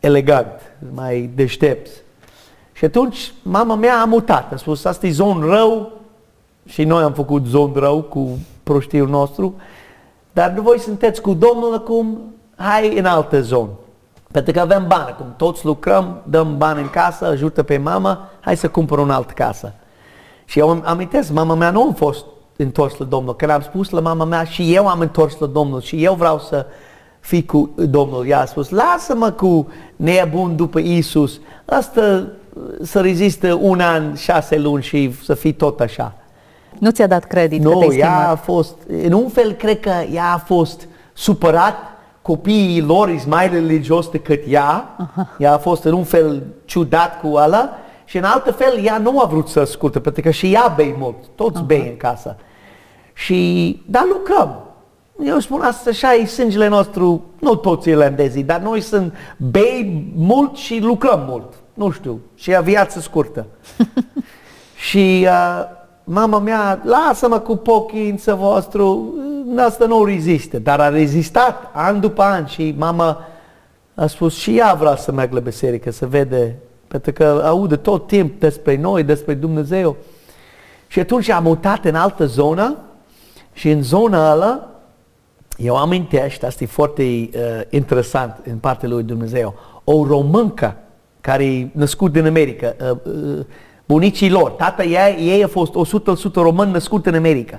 elegant, 0.01 0.61
mai 0.95 1.31
deștept. 1.35 1.91
Și 2.73 2.85
atunci 2.85 3.33
mama 3.43 3.75
mea 3.75 4.01
a 4.01 4.05
mutat, 4.05 4.53
a 4.53 4.57
spus, 4.57 4.85
asta 4.85 5.07
e 5.07 5.11
zon 5.11 5.41
rău 5.41 5.93
și 6.67 6.85
noi 6.85 7.03
am 7.03 7.13
făcut 7.13 7.47
zon 7.47 7.73
rău 7.75 8.03
cu 8.03 8.39
proștiul 8.63 9.09
nostru, 9.09 9.55
dar 10.33 10.55
voi 10.59 10.79
sunteți 10.79 11.21
cu 11.21 11.35
Domnul 11.35 11.75
acum, 11.75 12.19
hai 12.57 12.99
în 12.99 13.05
altă 13.05 13.41
zonă. 13.41 13.71
Pentru 14.37 14.55
că 14.55 14.61
avem 14.61 14.85
bani 14.89 15.09
acum, 15.09 15.27
toți 15.37 15.65
lucrăm, 15.65 16.21
dăm 16.25 16.57
bani 16.57 16.81
în 16.81 16.91
casă, 16.91 17.27
ajută 17.27 17.63
pe 17.63 17.77
mama, 17.77 18.29
hai 18.41 18.57
să 18.57 18.69
cumpăr 18.69 18.99
un 18.99 19.11
altă 19.11 19.33
casă. 19.33 19.73
Și 20.45 20.59
eu 20.59 20.69
am 20.69 20.83
amintesc, 20.85 21.31
mama 21.31 21.55
mea 21.55 21.71
nu 21.71 21.89
a 21.91 21.93
fost 21.97 22.25
întors 22.57 22.97
la 22.97 23.05
Domnul. 23.05 23.37
Când 23.37 23.51
am 23.51 23.61
spus 23.61 23.91
la 23.91 24.01
mama 24.01 24.25
mea 24.25 24.45
și 24.45 24.75
eu 24.75 24.89
am 24.89 25.01
întors 25.01 25.39
la 25.39 25.47
Domnul 25.47 25.81
și 25.81 26.05
eu 26.05 26.15
vreau 26.15 26.39
să 26.39 26.67
fi 27.21 27.43
cu 27.43 27.71
Domnul, 27.77 28.27
ea 28.27 28.41
a 28.41 28.45
spus, 28.45 28.69
lasă-mă 28.69 29.31
cu 29.31 29.69
nebun 29.97 30.57
după 30.57 30.79
Isus, 30.79 31.41
asta 31.65 32.27
să 32.83 33.01
rezistă 33.01 33.59
un 33.61 33.81
an, 33.81 34.15
șase 34.15 34.59
luni 34.59 34.83
și 34.83 35.15
să 35.25 35.35
fii 35.35 35.53
tot 35.53 35.81
așa. 35.81 36.15
Nu 36.79 36.91
ți-a 36.91 37.07
dat 37.07 37.25
credit 37.25 37.63
Nu, 37.63 37.79
că 37.79 37.95
ea 37.95 38.31
a 38.31 38.35
fost, 38.35 38.75
în 39.05 39.13
un 39.13 39.29
fel 39.29 39.53
cred 39.53 39.81
că 39.81 39.93
ea 40.13 40.33
a 40.33 40.39
fost 40.39 40.89
supărat, 41.13 41.96
copiii 42.27 42.81
lor 42.81 43.09
sunt 43.09 43.27
mai 43.27 43.49
religios 43.49 44.09
decât 44.09 44.43
ea, 44.49 44.95
Aha. 44.99 45.29
ea 45.39 45.53
a 45.53 45.59
fost 45.59 45.85
în 45.85 45.93
un 45.93 46.05
fel 46.05 46.43
ciudat 46.65 47.21
cu 47.21 47.27
ăla 47.27 47.71
și 48.05 48.17
în 48.17 48.25
altă 48.25 48.53
fel 48.53 48.85
ea 48.85 48.99
nu 48.99 49.21
a 49.21 49.25
vrut 49.25 49.49
să 49.49 49.61
asculte, 49.61 50.01
pentru 50.01 50.23
că 50.23 50.31
și 50.31 50.53
ea 50.53 50.73
bei 50.77 50.95
mult, 50.99 51.17
toți 51.35 51.57
Aha. 51.57 51.65
bei 51.65 51.89
în 51.89 51.97
casă. 51.97 52.37
Și, 53.13 53.83
dar 53.87 54.03
lucrăm. 54.13 54.61
Eu 55.25 55.39
spun 55.39 55.61
asta 55.61 55.91
așa 55.91 56.13
e 56.13 56.27
sângele 56.27 56.69
nostru, 56.69 57.25
nu 57.41 57.55
toți 57.55 57.89
irlandezii, 57.89 58.43
dar 58.43 58.61
noi 58.61 58.81
sunt 58.81 59.15
bei 59.37 60.13
mult 60.15 60.57
și 60.57 60.79
lucrăm 60.83 61.25
mult. 61.29 61.53
Nu 61.75 61.91
știu, 61.91 62.21
și 62.35 62.55
a 62.55 62.61
viață 62.61 63.01
scurtă. 63.01 63.47
Și 64.89 65.27
uh, 65.29 65.76
mama 66.09 66.39
mea, 66.39 66.83
lasă-mă 66.85 67.39
cu 67.39 67.57
pochință 67.57 68.35
vostru, 68.35 69.15
asta 69.57 69.87
nu 69.87 70.05
rezistă, 70.05 70.59
dar 70.59 70.81
a 70.81 70.89
rezistat 70.89 71.71
an 71.73 72.01
după 72.01 72.23
an 72.23 72.47
și 72.47 72.75
mama 72.79 73.25
a 73.95 74.07
spus 74.07 74.35
și 74.35 74.59
ea 74.59 74.75
vrea 74.75 74.97
să 74.97 75.13
meargă 75.13 75.35
la 75.35 75.41
biserică, 75.41 75.91
să 75.91 76.07
vede, 76.07 76.57
pentru 76.89 77.13
că 77.13 77.43
aude 77.45 77.77
tot 77.77 78.07
timp 78.07 78.41
despre 78.41 78.77
noi, 78.77 79.03
despre 79.03 79.35
Dumnezeu. 79.35 79.97
Și 80.87 81.01
atunci 81.01 81.29
am 81.29 81.43
mutat 81.43 81.85
în 81.85 81.95
altă 81.95 82.27
zonă 82.27 82.77
și 83.53 83.71
în 83.71 83.83
zona 83.83 84.31
ala 84.31 84.71
eu 85.57 85.77
amintește, 85.77 86.47
asta 86.47 86.65
e 86.65 86.67
foarte 86.67 87.03
uh, 87.03 87.31
interesant 87.69 88.37
în 88.51 88.57
partea 88.57 88.89
lui 88.89 89.03
Dumnezeu, 89.03 89.55
o 89.85 90.07
româncă 90.07 90.77
care 91.21 91.45
e 91.45 91.69
născut 91.73 92.13
din 92.13 92.27
America, 92.27 92.75
uh, 92.81 92.97
uh, 93.05 93.45
bunicii 93.87 94.31
lor, 94.31 94.51
tata 94.51 94.85
ei, 94.85 95.29
ei 95.29 95.45
a 95.45 95.49
fost 95.49 95.73
100% 96.31 96.33
român 96.35 96.71
născut 96.71 97.07
în 97.07 97.15
America. 97.15 97.59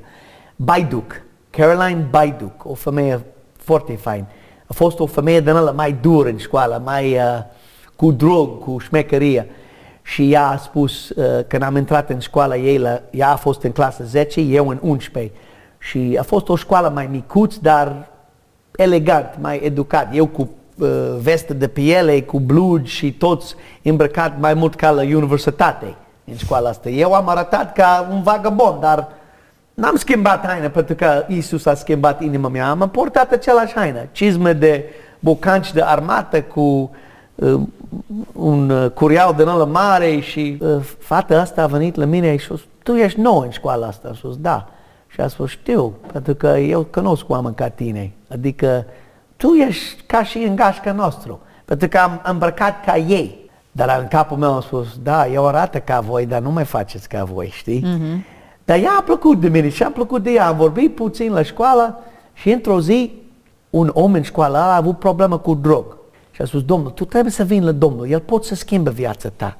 Baiduc, 0.55 1.21
Caroline 1.49 2.07
Baiduc, 2.09 2.69
o 2.69 2.73
femeie 2.73 3.25
foarte 3.57 3.95
fain. 3.95 4.25
A 4.65 4.73
fost 4.73 4.99
o 4.99 5.05
femeie 5.05 5.39
din 5.39 5.55
ăla 5.55 5.71
mai 5.71 5.97
dură 6.01 6.29
în 6.29 6.37
școală, 6.37 6.81
mai 6.85 7.13
uh, 7.13 7.21
cu 7.95 8.11
drog, 8.11 8.59
cu 8.59 8.77
șmecherie. 8.77 9.49
Și 10.01 10.31
ea 10.31 10.47
a 10.47 10.57
spus, 10.57 11.09
uh, 11.09 11.25
când 11.47 11.63
am 11.63 11.75
intrat 11.75 12.09
în 12.09 12.19
școala 12.19 12.55
ei, 12.55 12.77
la, 12.77 13.01
ea 13.11 13.31
a 13.31 13.35
fost 13.35 13.63
în 13.63 13.71
clasă 13.71 14.03
10, 14.03 14.41
eu 14.41 14.67
în 14.67 14.79
11. 14.81 15.33
Și 15.77 16.17
a 16.19 16.23
fost 16.23 16.49
o 16.49 16.55
școală 16.55 16.91
mai 16.93 17.07
micuț, 17.11 17.55
dar 17.55 18.09
elegant, 18.75 19.37
mai 19.39 19.59
educat. 19.63 20.15
Eu 20.15 20.27
cu 20.27 20.49
uh, 20.77 20.89
vestă 21.21 21.53
de 21.53 21.67
piele, 21.67 22.21
cu 22.21 22.39
blugi 22.39 22.91
și 22.91 23.13
toți 23.13 23.55
îmbrăcat 23.83 24.39
mai 24.39 24.53
mult 24.53 24.75
ca 24.75 24.89
la 24.91 25.01
universitate 25.01 25.95
în 26.29 26.35
școala 26.35 26.69
asta. 26.69 26.89
Eu 26.89 27.13
am 27.13 27.27
arătat 27.29 27.73
ca 27.73 28.07
un 28.11 28.21
vagabond, 28.21 28.79
dar 28.79 29.07
n-am 29.73 29.95
schimbat 29.95 30.45
haina 30.45 30.67
pentru 30.67 30.95
că 30.95 31.25
Isus 31.27 31.65
a 31.65 31.73
schimbat 31.73 32.21
inima 32.21 32.47
mea. 32.47 32.69
Am 32.69 32.89
portat 32.89 33.31
același 33.31 33.73
haină, 33.73 33.99
cizme 34.11 34.53
de 34.53 34.83
bocanci 35.19 35.73
de 35.73 35.81
armată 35.81 36.41
cu 36.41 36.91
uh, 37.35 37.61
un 38.33 38.69
uh, 38.69 38.91
curiau 38.91 39.33
de 39.33 39.43
ăla 39.43 39.65
mare 39.65 40.19
și 40.19 40.57
uh, 40.61 40.83
fata 40.99 41.41
asta 41.41 41.63
a 41.63 41.67
venit 41.67 41.95
la 41.95 42.05
mine 42.05 42.35
și 42.35 42.43
a 42.51 42.55
spus, 42.55 42.61
tu 42.83 42.95
ești 42.95 43.19
nou 43.19 43.39
în 43.39 43.49
școala 43.49 43.87
asta? 43.87 44.09
A 44.11 44.13
spus, 44.15 44.37
da. 44.37 44.67
Și 45.07 45.21
a 45.21 45.27
spus, 45.27 45.49
știu, 45.49 45.93
pentru 46.11 46.35
că 46.35 46.47
eu 46.47 46.83
cunosc 46.83 47.29
oameni 47.29 47.55
ca 47.55 47.69
tine. 47.69 48.11
Adică 48.31 48.85
tu 49.35 49.53
ești 49.53 50.01
ca 50.01 50.23
și 50.23 50.37
în 50.37 50.55
gașca 50.55 50.91
nostru, 50.91 51.39
pentru 51.65 51.87
că 51.87 51.97
am 51.97 52.21
îmbrăcat 52.23 52.85
ca 52.85 52.97
ei. 52.97 53.46
Dar 53.77 53.99
în 53.99 54.07
capul 54.07 54.37
meu 54.37 54.53
am 54.53 54.61
spus, 54.61 54.87
da, 55.03 55.27
eu 55.27 55.47
arată 55.47 55.79
ca 55.79 55.99
voi, 55.99 56.25
dar 56.25 56.41
nu 56.41 56.51
mai 56.51 56.65
faceți 56.65 57.09
ca 57.09 57.23
voi, 57.23 57.49
știi? 57.53 57.85
Mm-hmm. 57.85 58.25
Dar 58.65 58.77
ea 58.77 58.91
a 58.99 59.01
plăcut 59.01 59.39
de 59.39 59.47
mine 59.47 59.69
și 59.69 59.83
am 59.83 59.91
plăcut 59.91 60.23
de 60.23 60.31
ea. 60.31 60.47
Am 60.47 60.57
vorbit 60.57 60.95
puțin 60.95 61.31
la 61.31 61.41
școală 61.41 61.99
și 62.33 62.49
într-o 62.49 62.81
zi 62.81 63.11
un 63.69 63.91
om 63.93 64.13
în 64.13 64.21
școală 64.21 64.57
a 64.57 64.75
avut 64.75 64.99
problemă 64.99 65.37
cu 65.37 65.53
drog. 65.53 65.97
Și 66.31 66.41
a 66.41 66.45
spus, 66.45 66.63
Domnul, 66.63 66.89
tu 66.89 67.05
trebuie 67.05 67.31
să 67.31 67.43
vii 67.43 67.61
la 67.61 67.71
Domnul, 67.71 68.09
El 68.09 68.19
poate 68.19 68.45
să 68.45 68.55
schimbe 68.55 68.89
viața 68.89 69.29
ta. 69.35 69.57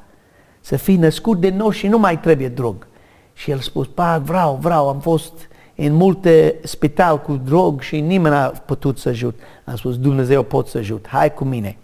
Să 0.60 0.76
fii 0.76 0.98
născut 0.98 1.40
de 1.40 1.50
nou 1.50 1.70
și 1.70 1.88
nu 1.88 1.98
mai 1.98 2.20
trebuie 2.20 2.48
drog. 2.48 2.88
Și 3.34 3.52
el 3.52 3.58
a 3.58 3.62
spus, 3.62 3.88
pa, 3.88 4.22
vreau, 4.26 4.58
vreau, 4.62 4.90
am 4.90 5.00
fost 5.00 5.34
în 5.76 5.94
multe 5.94 6.56
spital 6.64 7.22
cu 7.22 7.42
drog 7.46 7.82
și 7.82 8.00
nimeni 8.00 8.36
n-a 8.36 8.48
putut 8.48 8.98
să 8.98 9.10
ajut. 9.10 9.40
Am 9.66 9.76
spus, 9.76 9.98
Dumnezeu 9.98 10.44
pot 10.44 10.68
să 10.68 10.78
ajut, 10.78 11.08
hai 11.08 11.34
cu 11.34 11.44
mine. 11.44 11.78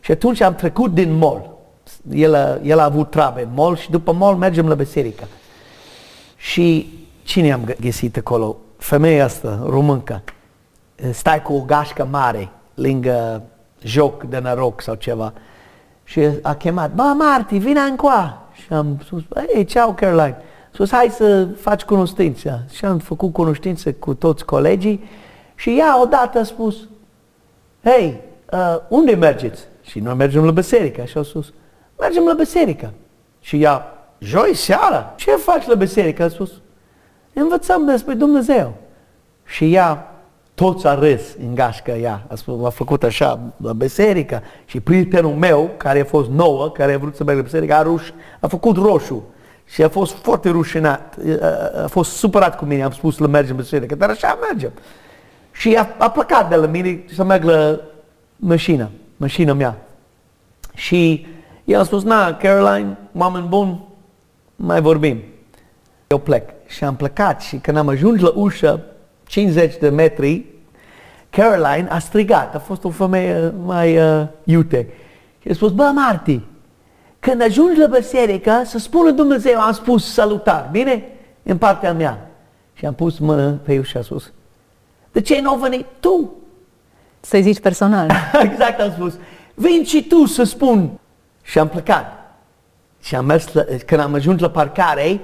Și 0.00 0.10
atunci 0.10 0.40
am 0.40 0.54
trecut 0.54 0.94
din 0.94 1.12
mall. 1.12 1.56
El 2.12 2.34
a, 2.34 2.58
el 2.62 2.78
a 2.78 2.84
avut 2.84 3.10
trabe 3.10 3.42
în 3.42 3.48
mall 3.54 3.76
și 3.76 3.90
după 3.90 4.12
mall 4.12 4.36
mergem 4.36 4.68
la 4.68 4.74
biserică. 4.74 5.24
Și 6.36 6.98
cine 7.22 7.52
am 7.52 7.74
găsit 7.80 8.16
acolo? 8.16 8.56
Femeia 8.76 9.24
asta, 9.24 9.62
româncă. 9.68 10.22
Stai 11.12 11.42
cu 11.42 11.52
o 11.52 11.60
gașcă 11.60 12.08
mare 12.10 12.48
lângă 12.74 13.42
joc 13.82 14.22
de 14.22 14.38
noroc 14.38 14.80
sau 14.80 14.94
ceva. 14.94 15.32
Și 16.04 16.20
a 16.42 16.54
chemat, 16.54 16.92
bă, 16.94 17.14
Marti, 17.18 17.58
vine 17.58 17.80
încoa. 17.80 18.42
Și 18.52 18.72
am 18.72 19.00
spus, 19.04 19.22
ei, 19.54 19.64
ceau, 19.64 19.92
Caroline 19.92 20.36
spus, 20.78 20.90
hai 20.90 21.08
să 21.10 21.44
faci 21.44 21.82
cunoștință. 21.82 22.64
Și 22.72 22.84
am 22.84 22.98
făcut 22.98 23.32
cunoștință 23.32 23.92
cu 23.92 24.14
toți 24.14 24.44
colegii 24.44 25.04
și 25.54 25.76
ea 25.78 26.02
odată 26.02 26.38
a 26.38 26.42
spus, 26.42 26.76
hei, 27.84 28.20
uh, 28.52 28.76
unde 28.88 29.14
mergeți? 29.14 29.64
Și 29.82 30.00
noi 30.00 30.14
mergem 30.14 30.44
la 30.44 30.50
biserică. 30.50 31.04
Și 31.04 31.16
au 31.16 31.22
spus, 31.22 31.52
mergem 31.98 32.24
la 32.24 32.32
biserică. 32.32 32.92
Și 33.40 33.62
ea, 33.62 33.98
joi 34.18 34.54
seara, 34.54 35.12
ce 35.16 35.30
faci 35.30 35.66
la 35.66 35.74
biserică? 35.74 36.22
A 36.22 36.28
spus, 36.28 36.50
învățăm 37.32 37.86
despre 37.86 38.14
Dumnezeu. 38.14 38.74
Și 39.44 39.74
ea, 39.74 40.12
toți 40.54 40.86
a 40.86 40.94
râs 40.94 41.22
în 41.40 41.54
gașcă 41.54 41.90
ea, 41.90 42.22
a, 42.28 42.34
spus, 42.34 42.66
a 42.66 42.70
făcut 42.70 43.02
așa 43.02 43.40
la 43.56 43.72
biserică 43.72 44.42
și 44.64 44.80
prietenul 44.80 45.34
meu, 45.34 45.70
care 45.76 46.00
a 46.00 46.04
fost 46.04 46.30
nouă, 46.30 46.70
care 46.70 46.92
a 46.92 46.98
vrut 46.98 47.16
să 47.16 47.24
meargă 47.24 47.40
la 47.42 47.46
biserică, 47.46 47.74
a, 47.74 47.82
ruș, 47.82 48.10
a 48.40 48.46
făcut 48.46 48.76
roșu 48.76 49.24
și 49.64 49.82
a 49.82 49.88
fost 49.88 50.14
foarte 50.14 50.48
rușinat, 50.50 51.16
a 51.84 51.86
fost 51.86 52.10
supărat 52.10 52.56
cu 52.56 52.64
mine, 52.64 52.82
am 52.82 52.90
spus 52.90 53.16
să 53.16 53.26
mergem 53.26 53.56
în 53.56 53.62
biserică, 53.62 53.94
dar 53.94 54.10
așa 54.10 54.38
mergem. 54.50 54.72
Și 55.52 55.74
a, 55.74 55.88
a 55.98 56.10
plecat 56.10 56.48
de 56.48 56.54
la 56.54 56.66
mine 56.66 57.04
să 57.14 57.24
merg 57.24 57.44
la 57.44 57.80
mașina, 58.36 58.90
mașina 59.16 59.52
mea. 59.52 59.76
Și 60.74 61.26
el 61.68 61.80
a 61.80 61.84
spus, 61.84 62.02
na, 62.02 62.34
Caroline, 62.34 62.96
oameni 63.16 63.46
bun, 63.48 63.80
mai 64.56 64.80
vorbim. 64.80 65.22
Eu 66.06 66.18
plec. 66.18 66.50
Și 66.66 66.84
am 66.84 66.96
plecat 66.96 67.40
și 67.40 67.56
când 67.56 67.76
am 67.76 67.88
ajuns 67.88 68.20
la 68.20 68.32
ușă, 68.34 68.84
50 69.26 69.76
de 69.76 69.88
metri, 69.88 70.44
Caroline 71.30 71.88
a 71.90 71.98
strigat, 71.98 72.54
a 72.54 72.58
fost 72.58 72.84
o 72.84 72.90
femeie 72.90 73.52
mai 73.64 73.98
uh, 73.98 74.26
iute. 74.44 74.88
Și 75.42 75.48
a 75.48 75.54
spus, 75.54 75.72
bă, 75.72 75.90
Marti, 75.94 76.40
când 77.18 77.42
ajungi 77.42 77.80
la 77.80 77.86
biserică, 77.86 78.62
să 78.64 78.78
spună 78.78 79.10
Dumnezeu, 79.10 79.60
am 79.60 79.72
spus 79.72 80.12
salutar, 80.12 80.68
bine? 80.72 81.04
În 81.42 81.58
partea 81.58 81.92
mea. 81.92 82.30
Și 82.74 82.86
am 82.86 82.94
pus 82.94 83.18
mână 83.18 83.50
pe 83.50 83.74
eu 83.74 83.82
și 83.82 83.96
a 83.96 84.02
spus, 84.02 84.32
de 85.12 85.20
ce 85.20 85.40
nu 85.40 85.56
venit 85.56 85.86
tu? 86.00 86.32
Să-i 87.20 87.42
zici 87.42 87.60
personal. 87.60 88.10
exact 88.50 88.80
am 88.80 88.92
spus, 88.92 89.14
vin 89.54 89.84
și 89.84 90.06
tu 90.06 90.26
să 90.26 90.42
spun. 90.42 90.90
Și 91.48 91.58
am 91.58 91.68
plecat. 91.68 92.36
Și 93.00 93.14
am 93.14 93.24
mers, 93.24 93.52
la, 93.52 93.64
când 93.86 94.00
am 94.00 94.14
ajuns 94.14 94.40
la 94.40 94.50
parcare, 94.50 95.20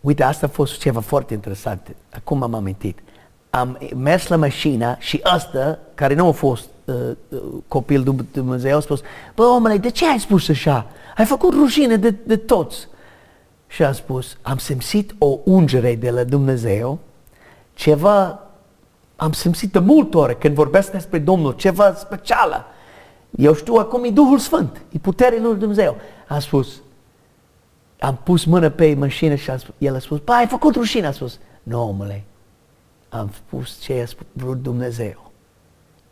uite, 0.00 0.22
asta 0.22 0.46
a 0.46 0.48
fost 0.48 0.78
ceva 0.78 1.00
foarte 1.00 1.34
interesant. 1.34 1.96
Acum 2.10 2.42
am 2.42 2.54
amintit. 2.54 2.98
Am 3.50 3.78
mers 3.96 4.26
la 4.26 4.36
mașină 4.36 4.96
și 4.98 5.20
asta, 5.22 5.78
care 5.94 6.14
nu 6.14 6.28
a 6.28 6.32
fost 6.32 6.68
uh, 6.84 6.94
uh 7.28 7.38
copil 7.68 8.26
Dumnezeu, 8.32 8.76
a 8.76 8.80
spus, 8.80 9.00
bă, 9.34 9.42
omule, 9.42 9.76
de 9.76 9.90
ce 9.90 10.08
ai 10.08 10.18
spus 10.18 10.48
așa? 10.48 10.86
ai 11.16 11.24
făcut 11.24 11.52
rușine 11.52 11.96
de, 11.96 12.10
de 12.10 12.36
toți. 12.36 12.88
Și 13.66 13.82
a 13.82 13.92
spus, 13.92 14.36
am 14.42 14.58
simțit 14.58 15.14
o 15.18 15.38
ungere 15.44 15.94
de 15.94 16.10
la 16.10 16.24
Dumnezeu, 16.24 16.98
ceva, 17.74 18.40
am 19.16 19.32
simțit 19.32 19.72
de 19.72 19.78
multe 19.78 20.16
ori 20.16 20.38
când 20.38 20.54
vorbesc 20.54 20.90
despre 20.90 21.18
Domnul, 21.18 21.52
ceva 21.52 21.94
specială. 21.94 22.66
Eu 23.30 23.54
știu 23.54 23.74
acum 23.74 24.04
e 24.04 24.10
Duhul 24.10 24.38
Sfânt, 24.38 24.82
e 24.92 24.98
puterea 24.98 25.38
lui 25.42 25.56
Dumnezeu. 25.56 25.96
A 26.28 26.38
spus, 26.38 26.80
am 27.98 28.18
pus 28.22 28.44
mână 28.44 28.70
pe 28.70 28.94
mașină 28.94 29.34
și 29.34 29.50
a 29.50 29.56
spus, 29.56 29.74
el 29.78 29.94
a 29.94 29.98
spus, 29.98 30.20
ai 30.24 30.46
făcut 30.46 30.74
rușine, 30.74 31.06
a 31.06 31.12
spus, 31.12 31.38
nu, 31.62 31.88
omule, 31.88 32.24
am 33.08 33.30
spus 33.34 33.78
ce 33.80 34.06
a 34.08 34.24
vrut 34.32 34.62
Dumnezeu. 34.62 35.30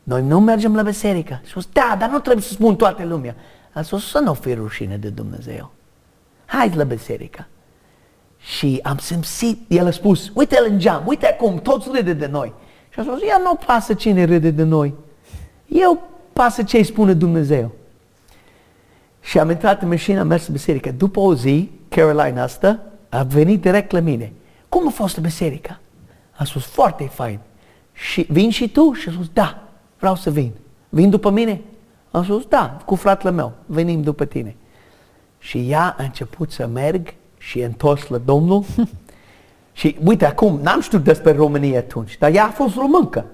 Noi 0.03 0.23
nu 0.23 0.41
mergem 0.41 0.75
la 0.75 0.83
biserică. 0.83 1.41
Și 1.43 1.47
a 1.47 1.49
spus, 1.49 1.69
da, 1.73 1.97
dar 1.99 2.09
nu 2.09 2.19
trebuie 2.19 2.45
să 2.45 2.53
spun 2.53 2.77
toată 2.77 3.05
lumea. 3.05 3.37
A 3.73 3.83
spus 3.83 4.11
să 4.11 4.19
nu 4.19 4.35
fii 4.35 4.55
rușine 4.55 4.97
de 4.97 5.09
Dumnezeu. 5.09 5.71
Hai 6.47 6.73
la 6.75 6.85
biserică. 6.85 7.47
Și 8.39 8.81
am 8.83 8.99
simțit, 8.99 9.71
el 9.71 9.87
a 9.87 9.91
spus, 9.91 10.31
uite-l 10.35 10.67
în 10.69 10.79
geam, 10.79 11.03
uite 11.07 11.27
acum, 11.27 11.59
toți 11.59 11.89
râde 11.93 12.13
de 12.13 12.27
noi. 12.27 12.53
Și 12.89 13.01
a 13.01 13.03
spus, 13.03 13.21
el 13.23 13.41
nu 13.43 13.55
pasă 13.67 13.95
cine 13.95 14.25
râde 14.25 14.51
de 14.51 14.63
noi. 14.63 14.95
Eu 15.67 16.09
pasă 16.35 16.63
ce 16.63 16.77
îi 16.77 16.85
spune 16.85 17.13
Dumnezeu. 17.13 17.71
Și 19.21 19.39
am 19.39 19.51
intrat 19.51 19.83
în 19.83 19.89
mașină, 19.89 20.21
am 20.21 20.27
mers 20.27 20.47
la 20.47 20.53
biserică. 20.53 20.91
După 20.91 21.21
o 21.21 21.35
zi, 21.35 21.71
Caroline 21.89 22.41
asta 22.41 22.81
a 23.09 23.23
venit 23.23 23.61
direct 23.61 23.91
la 23.91 24.01
mine. 24.01 24.33
Cum 24.69 24.87
a 24.87 24.91
fost 24.91 25.17
la 25.17 25.23
biserică? 25.23 25.79
A 26.37 26.45
spus, 26.45 26.65
foarte 26.65 27.05
fain. 27.05 27.39
Și 27.93 28.27
vin 28.31 28.51
și 28.51 28.69
tu? 28.69 28.93
Și 28.93 29.09
a 29.09 29.13
spus, 29.13 29.31
da, 29.33 29.63
vreau 29.99 30.15
să 30.15 30.31
vin. 30.31 30.53
Vin 30.89 31.11
după 31.11 31.31
mine? 31.31 31.61
Am 32.11 32.25
spus, 32.25 32.47
da, 32.47 32.79
cu 32.85 32.95
fratele 32.95 33.31
meu, 33.31 33.53
venim 33.67 34.03
după 34.03 34.25
tine. 34.25 34.57
Și 35.39 35.71
ea 35.71 35.95
a 35.99 36.03
început 36.03 36.51
să 36.51 36.67
merg 36.67 37.15
și 37.39 37.61
e 37.61 37.65
întors 37.65 38.09
la 38.09 38.19
Domnul. 38.19 38.65
și 39.73 39.97
uite, 40.05 40.27
acum, 40.27 40.61
n-am 40.63 40.81
știut 40.81 41.05
despre 41.05 41.33
România 41.33 41.79
atunci, 41.79 42.19
dar 42.19 42.35
ea 42.35 42.45
a 42.45 42.51
fost 42.51 42.75
româncă. 42.75 43.27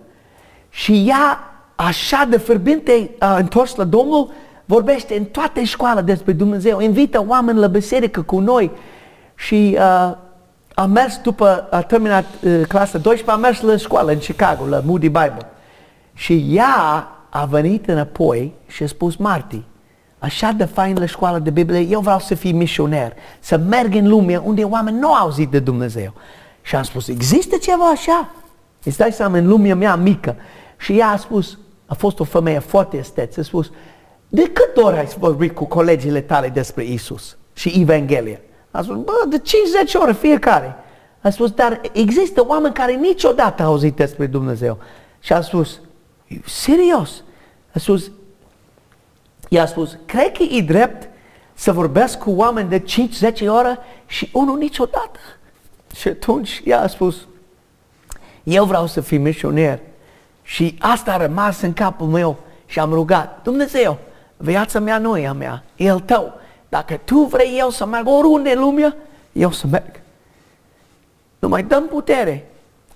Și 0.71 1.05
ea, 1.09 1.50
așa 1.87 2.27
de 2.29 2.39
fierbinte, 2.39 3.11
a 3.19 3.37
întors 3.37 3.75
la 3.75 3.85
Domnul, 3.85 4.31
vorbește 4.65 5.17
în 5.17 5.25
toată 5.25 5.61
școala 5.61 6.03
despre 6.03 6.33
Dumnezeu, 6.33 6.81
invită 6.81 7.25
oameni 7.27 7.59
la 7.59 7.67
biserică 7.67 8.23
cu 8.23 8.39
noi. 8.39 8.71
și 9.35 9.77
uh, 9.79 10.17
am 10.75 10.91
mers 10.91 11.21
după, 11.23 11.69
a 11.71 11.81
terminat 11.81 12.25
uh, 12.25 12.61
clasa 12.69 12.99
12, 12.99 13.31
am 13.31 13.41
mers 13.41 13.61
la 13.61 13.77
școală 13.77 14.11
în 14.11 14.19
Chicago, 14.19 14.67
la 14.67 14.81
Moody 14.85 15.09
Bible. 15.09 15.47
Și 16.15 16.47
ea 16.51 17.09
a 17.31 17.45
venit 17.45 17.89
înapoi 17.89 18.53
și 18.67 18.83
a 18.83 18.87
spus, 18.87 19.17
Marti, 19.17 19.63
așa 20.19 20.53
de 20.57 20.65
fain 20.65 20.97
la 20.99 21.07
școală 21.07 21.39
de 21.39 21.51
Biblie, 21.51 21.81
eu 21.81 22.01
vreau 22.01 22.19
să 22.19 22.35
fiu 22.35 22.57
misioner, 22.57 23.13
să 23.39 23.57
merg 23.57 23.95
în 23.95 24.09
lume 24.09 24.37
unde 24.37 24.65
oameni 24.65 24.99
nu 24.99 25.13
au 25.13 25.23
auzit 25.23 25.51
de 25.51 25.59
Dumnezeu. 25.59 26.13
Și 26.63 26.77
am 26.77 26.83
spus, 26.83 27.09
există 27.09 27.57
ceva 27.57 27.85
așa? 27.85 28.29
Îți 28.85 28.99
dai 28.99 29.13
seama, 29.13 29.37
în 29.37 29.47
lumea 29.47 29.75
mea 29.75 29.97
mică. 29.97 30.37
Și 30.77 30.99
ea 30.99 31.09
a 31.09 31.17
spus, 31.17 31.59
a 31.91 31.95
fost 31.95 32.21
o 32.21 32.25
femeie 32.25 32.59
foarte 32.59 32.97
esteță, 32.97 33.41
a 33.41 33.43
spus, 33.43 33.71
de 34.29 34.43
cât 34.43 34.77
ori 34.77 34.97
ai 34.97 35.07
vorbit 35.19 35.55
cu 35.55 35.65
colegile 35.65 36.21
tale 36.21 36.49
despre 36.49 36.85
Isus 36.85 37.37
și 37.53 37.81
Evanghelia? 37.81 38.41
A 38.71 38.83
spus, 38.83 38.97
bă, 38.97 39.13
de 39.29 39.39
50 39.39 39.95
ore 39.95 40.13
fiecare. 40.13 40.77
A 41.21 41.31
spus, 41.31 41.51
dar 41.51 41.81
există 41.93 42.45
oameni 42.47 42.75
care 42.75 42.95
niciodată 42.95 43.63
au 43.63 43.71
auzit 43.71 43.97
despre 43.97 44.27
Dumnezeu. 44.27 44.79
Și 45.21 45.33
a 45.33 45.41
spus, 45.41 45.81
serios? 46.47 47.23
A 47.75 47.79
spus, 47.79 48.11
i-a 49.49 49.67
spus, 49.67 49.99
cred 50.07 50.33
că 50.33 50.43
e 50.43 50.63
drept 50.63 51.09
să 51.55 51.73
vorbesc 51.73 52.19
cu 52.19 52.31
oameni 52.31 52.69
de 52.69 52.85
5-10 53.43 53.47
ore 53.47 53.79
și 54.07 54.31
unul 54.33 54.59
niciodată. 54.59 55.19
Și 55.95 56.09
atunci 56.09 56.63
ea 56.65 56.81
a 56.81 56.87
spus, 56.87 57.27
eu 58.43 58.65
vreau 58.65 58.87
să 58.87 59.01
fiu 59.01 59.21
misioner. 59.21 59.81
Și 60.51 60.77
asta 60.79 61.13
a 61.13 61.17
rămas 61.17 61.61
în 61.61 61.73
capul 61.73 62.07
meu 62.07 62.37
și 62.67 62.79
am 62.79 62.93
rugat, 62.93 63.41
Dumnezeu, 63.43 63.99
viața 64.37 64.79
mea 64.79 64.99
nu 64.99 65.17
e 65.17 65.27
a 65.27 65.33
mea, 65.33 65.65
e 65.77 65.91
al 65.91 66.01
tău. 66.01 66.33
Dacă 66.69 67.01
tu 67.05 67.19
vrei 67.19 67.57
eu 67.59 67.71
să 67.71 67.87
merg 67.87 68.07
oriunde 68.07 68.51
în 68.51 68.61
lume, 68.61 68.97
eu 69.33 69.51
să 69.53 69.67
merg. 69.67 70.01
Nu 71.39 71.49
mai 71.49 71.63
dăm 71.63 71.87
putere. 71.87 72.51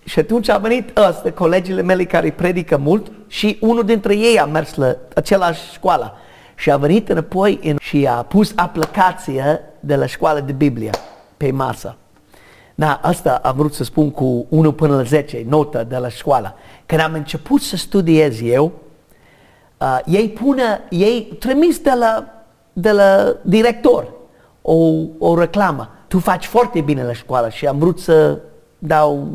Și 0.04 0.18
atunci 0.18 0.49
a 0.49 0.58
venit 0.58 0.99
ăsta, 0.99 1.32
colegile 1.32 1.82
mele 1.82 2.04
care 2.04 2.30
predică 2.30 2.76
mult 2.76 3.12
și 3.26 3.58
unul 3.61 3.84
dintre 3.84 4.16
ei 4.16 4.38
a 4.38 4.44
mers 4.44 4.75
la 4.75 4.96
același 5.14 5.73
școală. 5.73 6.16
Și 6.54 6.70
a 6.70 6.76
venit 6.76 7.08
înapoi 7.08 7.61
în, 7.62 7.76
și 7.80 8.06
a 8.06 8.23
pus 8.23 8.52
aplicația 8.56 9.61
de 9.80 9.96
la 9.96 10.06
școală 10.06 10.40
de 10.40 10.52
Biblie 10.52 10.90
pe 11.37 11.50
masă. 11.50 11.96
Da, 12.75 13.00
asta 13.02 13.40
am 13.43 13.57
vrut 13.57 13.75
să 13.75 13.85
spun 13.85 14.11
cu 14.11 14.47
1 14.49 14.73
până 14.73 14.97
la 14.97 15.02
10, 15.02 15.45
notă 15.49 15.87
de 15.88 15.97
la 15.97 16.09
școală. 16.09 16.54
Când 16.87 17.00
am 17.00 17.12
început 17.12 17.61
să 17.61 17.76
studiez 17.76 18.40
eu, 18.43 18.73
uh, 19.78 19.99
ei 20.07 20.28
pune, 20.28 20.81
ei 20.90 21.37
trimis 21.38 21.78
de 21.78 21.93
la, 21.99 22.25
de 22.73 22.90
la 22.90 23.37
director 23.43 24.12
o, 24.62 24.75
o 25.19 25.38
reclamă. 25.38 25.88
Tu 26.09 26.19
faci 26.19 26.47
foarte 26.47 26.81
bine 26.81 27.04
la 27.04 27.12
școală 27.12 27.49
și 27.49 27.66
am 27.66 27.78
vrut 27.78 27.99
să 27.99 28.38
dau... 28.78 29.28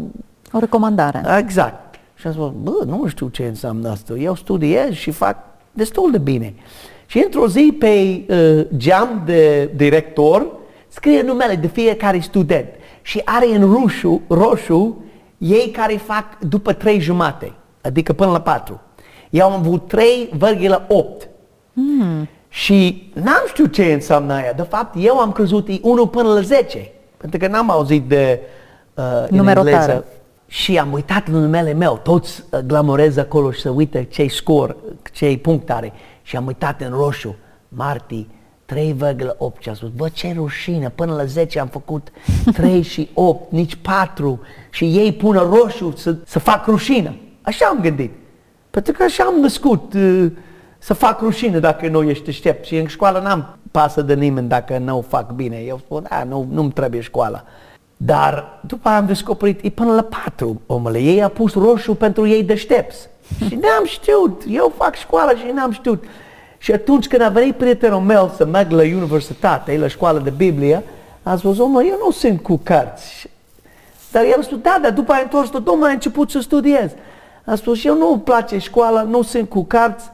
O 0.52 0.60
recomandare. 0.60 1.22
Exact. 1.38 1.96
Și 2.16 2.28
am 2.28 2.34
spus, 2.34 2.52
bă, 2.62 2.84
nu 2.86 3.08
știu 3.08 3.28
ce 3.28 3.44
înseamnă 3.44 3.90
asta. 3.90 4.14
Eu 4.14 4.36
studiez 4.36 4.92
și 4.92 5.12
fac 5.12 5.38
destul 5.72 6.12
de 6.12 6.18
bine. 6.18 6.54
Și 7.06 7.22
într-o 7.24 7.48
zi 7.48 7.76
pe 7.80 8.24
uh, 8.28 8.66
geam 8.78 9.22
de 9.26 9.72
director 9.76 10.48
scrie 10.88 11.22
numele 11.22 11.56
de 11.56 11.68
fiecare 11.68 12.20
student 12.20 12.68
și 13.10 13.22
are 13.26 13.56
în 13.56 13.74
roșu, 13.74 14.22
roșu 14.28 15.04
ei 15.38 15.70
care 15.70 15.94
fac 15.94 16.40
după 16.40 16.74
trei 16.74 17.00
jumate, 17.00 17.54
adică 17.82 18.14
până 18.14 18.32
la 18.32 18.42
patru. 18.42 18.82
Eu 19.30 19.46
am 19.46 19.54
avut 19.54 19.94
3,8. 19.96 21.28
Mm. 21.74 22.28
Și 22.50 23.10
n-am 23.14 23.44
știut 23.48 23.74
ce 23.74 23.84
înseamnă 23.84 24.34
aia. 24.34 24.54
De 24.54 24.62
fapt, 24.62 24.96
eu 24.98 25.20
am 25.20 25.32
crezut 25.32 25.68
e 25.68 25.80
1 25.82 26.06
până 26.08 26.34
la 26.34 26.42
10. 26.42 26.92
Pentru 27.18 27.40
că 27.40 27.48
n-am 27.48 27.70
auzit 27.70 28.08
de 28.08 28.40
uh, 28.94 29.30
Numerotare. 29.30 30.04
Și 30.48 30.78
am 30.78 30.92
uitat 30.92 31.32
la 31.32 31.38
numele 31.38 31.74
meu. 31.74 32.00
Toți 32.04 32.44
uh, 32.52 32.60
glamorez 32.60 33.18
acolo 33.18 33.52
și 33.52 33.62
să 33.62 33.70
uită 33.70 34.04
ce 34.04 34.28
scor, 34.28 34.76
ce 35.12 35.38
punct 35.42 35.72
are. 35.72 35.94
Și 36.22 36.36
am 36.36 36.46
uitat 36.46 36.82
în 36.82 36.92
roșu. 36.92 37.36
Marti, 37.68 38.28
3,8 38.76 39.60
și 39.60 39.70
a 39.70 39.74
spus, 39.74 39.90
bă, 39.90 40.10
ce 40.10 40.34
rușine, 40.36 40.90
până 40.90 41.14
la 41.14 41.26
10 41.26 41.60
am 41.60 41.68
făcut 41.68 42.12
3 42.54 42.82
și 42.82 43.10
8, 43.14 43.52
nici 43.52 43.76
4 43.76 44.42
și 44.70 44.86
ei 44.86 45.14
pună 45.14 45.40
roșu 45.40 45.94
să, 45.96 46.16
să 46.26 46.40
fac 46.40 46.66
rușină. 46.66 47.16
Așa 47.42 47.66
am 47.66 47.80
gândit. 47.82 48.12
Pentru 48.70 48.94
că 48.94 49.04
așa 49.04 49.24
am 49.24 49.36
născut 49.36 49.94
uh, 49.94 50.32
să 50.78 50.94
fac 50.94 51.20
rușine 51.20 51.60
dacă 51.60 51.88
nu 51.88 52.02
ești 52.02 52.24
deștept 52.24 52.66
și 52.66 52.76
în 52.76 52.88
școală 52.88 53.20
n-am 53.20 53.58
pasă 53.72 54.02
de 54.02 54.14
nimeni 54.14 54.48
dacă 54.48 54.78
nu 54.78 54.98
o 54.98 55.02
fac 55.02 55.32
bine. 55.32 55.58
Eu 55.58 55.78
spun, 55.78 56.06
da, 56.10 56.24
nu, 56.24 56.48
nu-mi 56.52 56.72
trebuie 56.72 57.02
școala. 57.02 57.44
Dar 57.98 58.60
după 58.68 58.88
aia 58.88 58.98
am 58.98 59.06
descoperit, 59.06 59.64
e 59.64 59.70
până 59.70 59.94
la 59.94 60.02
4, 60.02 60.62
omule, 60.66 61.00
ei 61.00 61.24
a 61.24 61.28
pus 61.28 61.54
roșu 61.54 61.96
pentru 61.96 62.28
ei 62.28 62.44
deștepți. 62.44 63.08
și 63.48 63.56
n-am 63.56 63.86
știut, 63.86 64.44
eu 64.48 64.74
fac 64.78 64.96
școală 64.96 65.38
și 65.38 65.52
n-am 65.54 65.72
știut. 65.72 66.04
Și 66.62 66.72
atunci 66.72 67.08
când 67.08 67.22
a 67.22 67.30
venit 67.30 67.56
prietenul 67.56 68.00
meu 68.00 68.34
să 68.36 68.46
merg 68.46 68.72
la 68.72 68.82
universitate, 68.82 69.78
la 69.78 69.88
școală 69.88 70.20
de 70.20 70.30
Biblie, 70.30 70.84
a 71.24 71.36
spus, 71.36 71.60
omul, 71.60 71.86
eu 71.86 71.98
nu 72.06 72.12
sunt 72.12 72.42
cu 72.42 72.60
cărți. 72.64 73.30
Dar 74.12 74.24
el 74.24 74.36
a 74.40 74.42
spus, 74.42 74.58
da, 74.58 74.80
dar 74.82 74.92
după 74.92 75.12
a 75.12 75.20
întors 75.22 75.50
tot, 75.50 75.64
domnul, 75.64 75.88
a 75.88 75.92
început 75.92 76.30
să 76.30 76.40
studiez. 76.40 76.92
A 77.46 77.56
spus, 77.56 77.84
eu 77.84 77.98
nu-mi 77.98 78.22
place 78.22 78.58
școala, 78.58 79.02
nu 79.02 79.22
sunt 79.22 79.50
cu 79.50 79.64
cărți. 79.64 80.10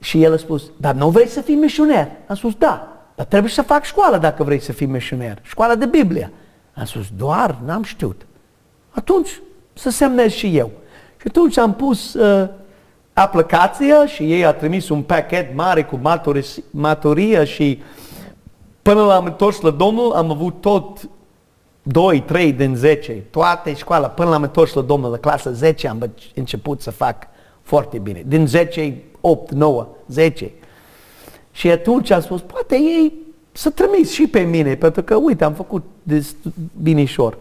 Și 0.00 0.22
el 0.22 0.32
a 0.32 0.36
spus, 0.36 0.62
dar 0.76 0.94
nu 0.94 1.08
vrei 1.08 1.26
să 1.26 1.40
fii 1.40 1.54
misioner? 1.54 2.08
A 2.26 2.34
spus, 2.34 2.54
da, 2.54 2.88
dar 3.14 3.26
trebuie 3.26 3.50
să 3.50 3.62
fac 3.62 3.84
școală 3.84 4.16
dacă 4.18 4.44
vrei 4.44 4.60
să 4.60 4.72
fii 4.72 4.86
misioner. 4.86 5.38
Școala 5.42 5.74
de 5.74 5.86
Biblie. 5.86 6.32
A 6.72 6.84
spus, 6.84 7.06
doar, 7.16 7.58
n-am 7.64 7.82
știut. 7.82 8.26
Atunci 8.90 9.40
să 9.72 9.90
semnez 9.90 10.30
și 10.30 10.56
eu. 10.56 10.70
Și 11.16 11.26
atunci 11.26 11.58
am 11.58 11.74
pus 11.74 12.14
uh, 12.14 12.48
aplicația 13.12 14.06
și 14.06 14.32
ei 14.32 14.44
a 14.44 14.52
trimis 14.52 14.88
un 14.88 15.02
pachet 15.02 15.54
mare 15.54 15.84
cu 15.84 16.00
maturie 16.70 17.44
și 17.44 17.82
până 18.82 19.02
l-am 19.02 19.24
întors 19.24 19.60
la 19.60 19.70
Domnul 19.70 20.12
am 20.12 20.30
avut 20.30 20.60
tot 20.60 21.08
2, 21.82 22.22
3 22.22 22.52
din 22.52 22.74
10, 22.74 23.12
toate 23.12 23.74
școala, 23.74 24.08
până 24.08 24.30
l-am 24.30 24.42
întors 24.42 24.72
la 24.72 24.80
Domnul 24.80 25.10
la 25.10 25.16
clasa 25.16 25.50
10 25.50 25.88
am 25.88 26.10
început 26.34 26.80
să 26.80 26.90
fac 26.90 27.26
foarte 27.62 27.98
bine. 27.98 28.22
Din 28.26 28.46
10, 28.46 28.96
8, 29.20 29.52
9, 29.52 29.88
10. 30.06 30.50
Și 31.52 31.70
atunci 31.70 32.10
am 32.10 32.20
spus, 32.20 32.40
poate 32.40 32.74
ei 32.74 33.12
să 33.52 33.70
trimis 33.70 34.10
și 34.10 34.26
pe 34.26 34.40
mine, 34.40 34.74
pentru 34.74 35.02
că, 35.02 35.14
uite, 35.16 35.44
am 35.44 35.52
făcut 35.52 35.84
binișor. 36.82 37.38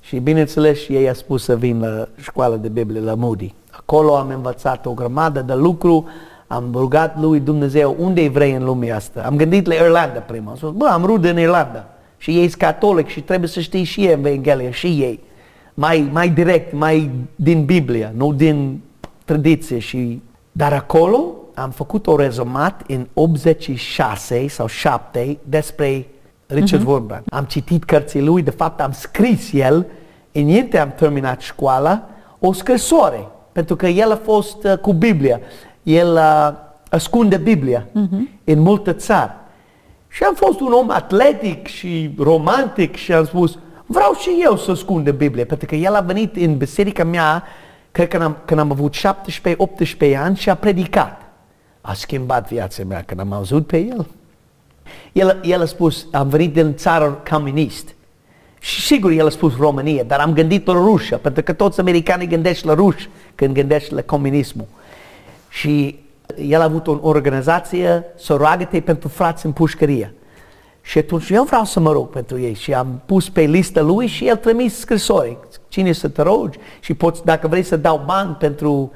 Și 0.00 0.18
bineînțeles 0.18 0.78
și 0.78 0.94
ei 0.94 1.08
a 1.08 1.14
spus 1.14 1.44
să 1.44 1.56
vin 1.56 1.80
la 1.80 2.08
școala 2.20 2.56
de 2.56 2.68
Biblie, 2.68 3.00
la 3.00 3.14
Moody. 3.14 3.54
Acolo 3.92 4.16
am 4.16 4.28
învățat 4.28 4.86
o 4.86 4.92
grămadă 4.92 5.40
de 5.40 5.54
lucru, 5.54 6.04
am 6.46 6.70
rugat 6.74 7.20
lui 7.20 7.40
Dumnezeu, 7.40 7.96
unde 7.98 8.28
vrei 8.28 8.52
în 8.52 8.64
lumea 8.64 8.96
asta? 8.96 9.22
Am 9.26 9.36
gândit 9.36 9.66
la 9.66 9.74
Irlanda 9.74 10.18
prima. 10.18 10.50
Am 10.50 10.56
spus, 10.56 10.70
bă, 10.70 10.86
am 10.86 11.04
rude 11.04 11.28
în 11.28 11.38
Irlanda. 11.38 11.88
Și 12.16 12.30
ei 12.30 12.48
sunt 12.48 12.60
catolic 12.60 13.08
și 13.08 13.20
trebuie 13.20 13.48
să 13.48 13.60
știi 13.60 13.84
și 13.84 14.00
ei 14.00 14.12
Evanghelia, 14.12 14.70
și 14.70 14.86
ei. 14.86 15.20
Mai, 15.74 16.08
mai 16.12 16.28
direct, 16.28 16.72
mai 16.72 17.10
din 17.36 17.64
Biblie, 17.64 18.12
nu 18.16 18.32
din 18.32 18.80
tradiție. 19.24 19.78
Și... 19.78 20.22
Dar 20.52 20.72
acolo 20.72 21.34
am 21.54 21.70
făcut 21.70 22.06
o 22.06 22.16
rezumat 22.16 22.82
în 22.88 23.06
86 23.14 24.48
sau 24.48 24.66
7 24.66 25.38
despre 25.44 26.06
Richard 26.46 26.82
uh-huh. 26.82 26.86
Wurmbrand. 26.86 27.22
Am 27.28 27.44
citit 27.44 27.84
cărțile 27.84 28.24
lui, 28.24 28.42
de 28.42 28.50
fapt 28.50 28.80
am 28.80 28.92
scris 28.92 29.52
el, 29.52 29.86
înainte 30.32 30.78
am 30.78 30.92
terminat 30.96 31.40
școala, 31.40 32.08
o 32.38 32.52
scrisoare 32.52 33.26
pentru 33.52 33.76
că 33.76 33.86
el 33.86 34.10
a 34.10 34.16
fost 34.16 34.64
uh, 34.64 34.78
cu 34.78 34.92
Biblia. 34.92 35.40
El 35.82 36.12
uh, 36.12 36.52
ascunde 36.90 37.36
Biblia 37.36 37.86
uh-huh. 37.86 38.44
în 38.44 38.58
multe 38.58 38.92
țări. 38.92 39.30
Și 40.08 40.22
am 40.22 40.34
fost 40.34 40.60
un 40.60 40.72
om 40.72 40.90
atletic 40.90 41.66
și 41.66 42.14
romantic 42.18 42.94
și 42.94 43.12
am 43.12 43.24
spus, 43.24 43.58
vreau 43.86 44.12
și 44.12 44.30
eu 44.42 44.56
să 44.56 44.70
ascunde 44.70 45.10
Biblia, 45.10 45.44
pentru 45.44 45.66
că 45.66 45.74
el 45.74 45.94
a 45.94 46.00
venit 46.00 46.36
în 46.36 46.56
biserica 46.56 47.04
mea, 47.04 47.44
cred 47.92 48.08
că 48.08 48.16
când 48.16 48.28
am, 48.28 48.36
când 48.44 48.60
am 48.60 48.70
avut 48.70 48.94
17-18 48.96 50.16
ani 50.16 50.36
și 50.36 50.50
a 50.50 50.54
predicat. 50.54 51.22
A 51.80 51.92
schimbat 51.92 52.48
viața 52.48 52.82
mea 52.84 53.02
când 53.02 53.20
am 53.20 53.32
auzit 53.32 53.66
pe 53.66 53.78
el. 53.78 54.06
El, 55.12 55.40
el 55.42 55.60
a 55.60 55.64
spus, 55.64 56.06
am 56.12 56.28
venit 56.28 56.52
din 56.52 56.74
țară 56.74 57.22
comunist. 57.30 57.94
Și 58.62 58.80
sigur, 58.80 59.10
el 59.10 59.26
a 59.26 59.30
spus 59.30 59.56
România, 59.56 60.02
dar 60.02 60.20
am 60.20 60.32
gândit 60.32 60.66
la 60.66 60.72
Rusia, 60.72 61.18
pentru 61.18 61.42
că 61.42 61.52
toți 61.52 61.80
americanii 61.80 62.26
gândesc 62.26 62.64
la 62.64 62.74
ruși 62.74 63.08
când 63.34 63.54
gândesc 63.54 63.90
la 63.90 64.02
comunismul. 64.02 64.66
Și 65.48 65.98
el 66.36 66.60
a 66.60 66.64
avut 66.64 66.86
o 66.86 66.98
organizație 67.02 68.04
să 68.16 68.34
roagă 68.34 68.80
pentru 68.84 69.08
frați 69.08 69.46
în 69.46 69.52
pușcărie. 69.52 70.14
Și 70.82 70.98
atunci 70.98 71.30
eu 71.30 71.44
vreau 71.44 71.64
să 71.64 71.80
mă 71.80 71.92
rog 71.92 72.08
pentru 72.08 72.40
ei 72.40 72.54
și 72.54 72.74
am 72.74 73.02
pus 73.06 73.28
pe 73.28 73.40
listă 73.40 73.80
lui 73.80 74.06
și 74.06 74.28
el 74.28 74.36
trimis 74.36 74.78
scrisori. 74.78 75.38
Cine 75.68 75.92
să 75.92 76.08
te 76.08 76.22
rogi 76.22 76.58
și 76.80 76.94
poți, 76.94 77.24
dacă 77.24 77.48
vrei 77.48 77.62
să 77.62 77.76
dau 77.76 78.02
bani 78.06 78.34
pentru 78.34 78.92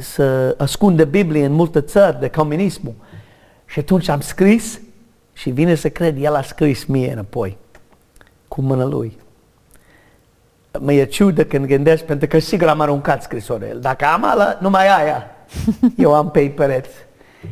să 0.00 0.54
ascunde 0.58 1.04
Biblie 1.04 1.44
în 1.44 1.52
multe 1.52 1.80
țări 1.80 2.20
de 2.20 2.28
comunismul. 2.28 2.94
Și 3.66 3.78
atunci 3.78 4.08
am 4.08 4.20
scris 4.20 4.80
și 5.32 5.50
vine 5.50 5.74
să 5.74 5.88
cred, 5.88 6.22
el 6.22 6.34
a 6.34 6.42
scris 6.42 6.84
mie 6.84 7.12
înapoi. 7.12 7.56
Cu 8.48 8.60
mâna 8.60 8.84
lui. 8.84 9.18
Mă 10.78 10.92
e 10.92 11.04
ciudă 11.04 11.44
când 11.44 11.66
gândesc, 11.66 12.04
pentru 12.04 12.28
că 12.28 12.38
sigur 12.38 12.68
am 12.68 12.80
aruncat 12.80 13.22
scrisoarea. 13.22 13.74
Dacă 13.74 14.04
am 14.04 14.24
ala, 14.24 14.58
numai 14.60 14.88
aia. 14.88 15.30
Eu 15.96 16.14
am 16.14 16.30
pe 16.30 16.52
pereți. 16.56 16.90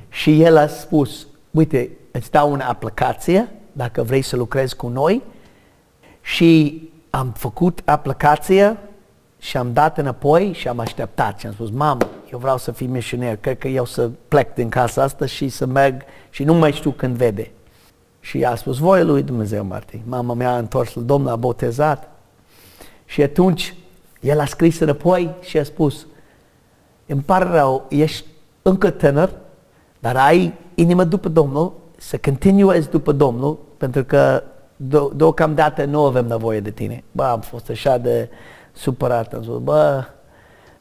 Și 0.08 0.42
el 0.42 0.56
a 0.56 0.66
spus, 0.66 1.26
uite, 1.50 1.90
îți 2.10 2.30
dau 2.30 2.52
una 2.52 2.66
aplicație, 2.66 3.48
dacă 3.72 4.02
vrei 4.02 4.22
să 4.22 4.36
lucrezi 4.36 4.76
cu 4.76 4.88
noi. 4.88 5.22
Și 6.20 6.82
am 7.10 7.32
făcut 7.36 7.80
aplicația 7.84 8.76
și 9.38 9.56
am 9.56 9.72
dat 9.72 9.98
înapoi 9.98 10.52
și 10.52 10.68
am 10.68 10.78
așteptat 10.78 11.38
și 11.38 11.46
am 11.46 11.52
spus, 11.52 11.70
mamă, 11.70 12.08
eu 12.32 12.38
vreau 12.38 12.58
să 12.58 12.72
fiu 12.72 12.86
misioner, 12.86 13.36
cred 13.36 13.58
că 13.58 13.68
eu 13.68 13.84
să 13.84 14.10
plec 14.28 14.54
din 14.54 14.68
casa 14.68 15.02
asta 15.02 15.26
și 15.26 15.48
să 15.48 15.66
merg 15.66 16.02
și 16.30 16.44
nu 16.44 16.54
mai 16.54 16.72
știu 16.72 16.90
când 16.90 17.16
vede. 17.16 17.50
Și 18.26 18.44
a 18.44 18.54
spus, 18.54 18.78
voie 18.78 19.02
lui 19.02 19.22
Dumnezeu, 19.22 19.64
Martin. 19.64 20.00
Mama 20.04 20.34
mea 20.34 20.52
a 20.52 20.58
întors 20.58 20.94
la 20.94 21.02
Domnul, 21.02 21.30
a 21.30 21.36
botezat. 21.36 22.10
Și 23.04 23.22
atunci 23.22 23.74
el 24.20 24.40
a 24.40 24.44
scris 24.44 24.78
înapoi 24.78 25.34
și 25.40 25.58
a 25.58 25.64
spus, 25.64 26.06
îmi 27.06 27.20
pare 27.20 27.44
rău, 27.44 27.86
ești 27.88 28.26
încă 28.62 28.90
tânăr, 28.90 29.32
dar 29.98 30.16
ai 30.16 30.52
inimă 30.74 31.04
după 31.04 31.28
Domnul, 31.28 31.72
să 31.96 32.18
continuezi 32.18 32.90
după 32.90 33.12
Domnul, 33.12 33.58
pentru 33.76 34.04
că 34.04 34.42
deocamdată 35.14 35.84
nu 35.84 36.04
avem 36.04 36.26
nevoie 36.26 36.60
de 36.60 36.70
tine. 36.70 37.04
Bă, 37.12 37.24
am 37.24 37.40
fost 37.40 37.70
așa 37.70 37.98
de 37.98 38.28
supărat, 38.72 39.34
am 39.34 39.42
zis, 39.42 39.58
bă, 39.62 40.04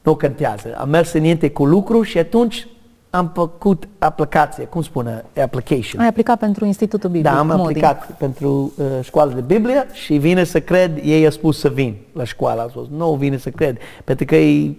nu 0.01 0.15
contează. 0.15 0.75
Am 0.77 0.89
mers 0.89 1.13
înainte 1.13 1.51
cu 1.51 1.65
lucru 1.65 2.01
și 2.01 2.17
atunci 2.17 2.67
am 3.15 3.31
făcut 3.33 3.87
aplicație, 3.99 4.63
cum 4.63 4.81
spune, 4.81 5.25
application. 5.43 6.01
Ai 6.01 6.07
aplicat 6.07 6.39
pentru 6.39 6.65
Institutul 6.65 7.09
Biblic 7.09 7.31
Da, 7.31 7.39
am 7.39 7.47
Modi. 7.47 7.61
aplicat 7.61 8.11
pentru 8.17 8.73
uh, 8.77 8.85
școala 9.01 9.31
de 9.31 9.41
Biblie 9.41 9.87
și 9.91 10.17
vine 10.17 10.43
să 10.43 10.59
cred, 10.61 10.99
ei 11.03 11.25
a 11.25 11.29
spus 11.29 11.59
să 11.59 11.69
vin 11.69 11.95
la 12.13 12.23
școală. 12.23 12.61
A 12.61 12.67
spus, 12.69 12.87
nu 12.97 13.13
vine 13.13 13.37
să 13.37 13.49
cred, 13.49 13.77
pentru 14.03 14.25
că 14.25 14.35
e, 14.35 14.75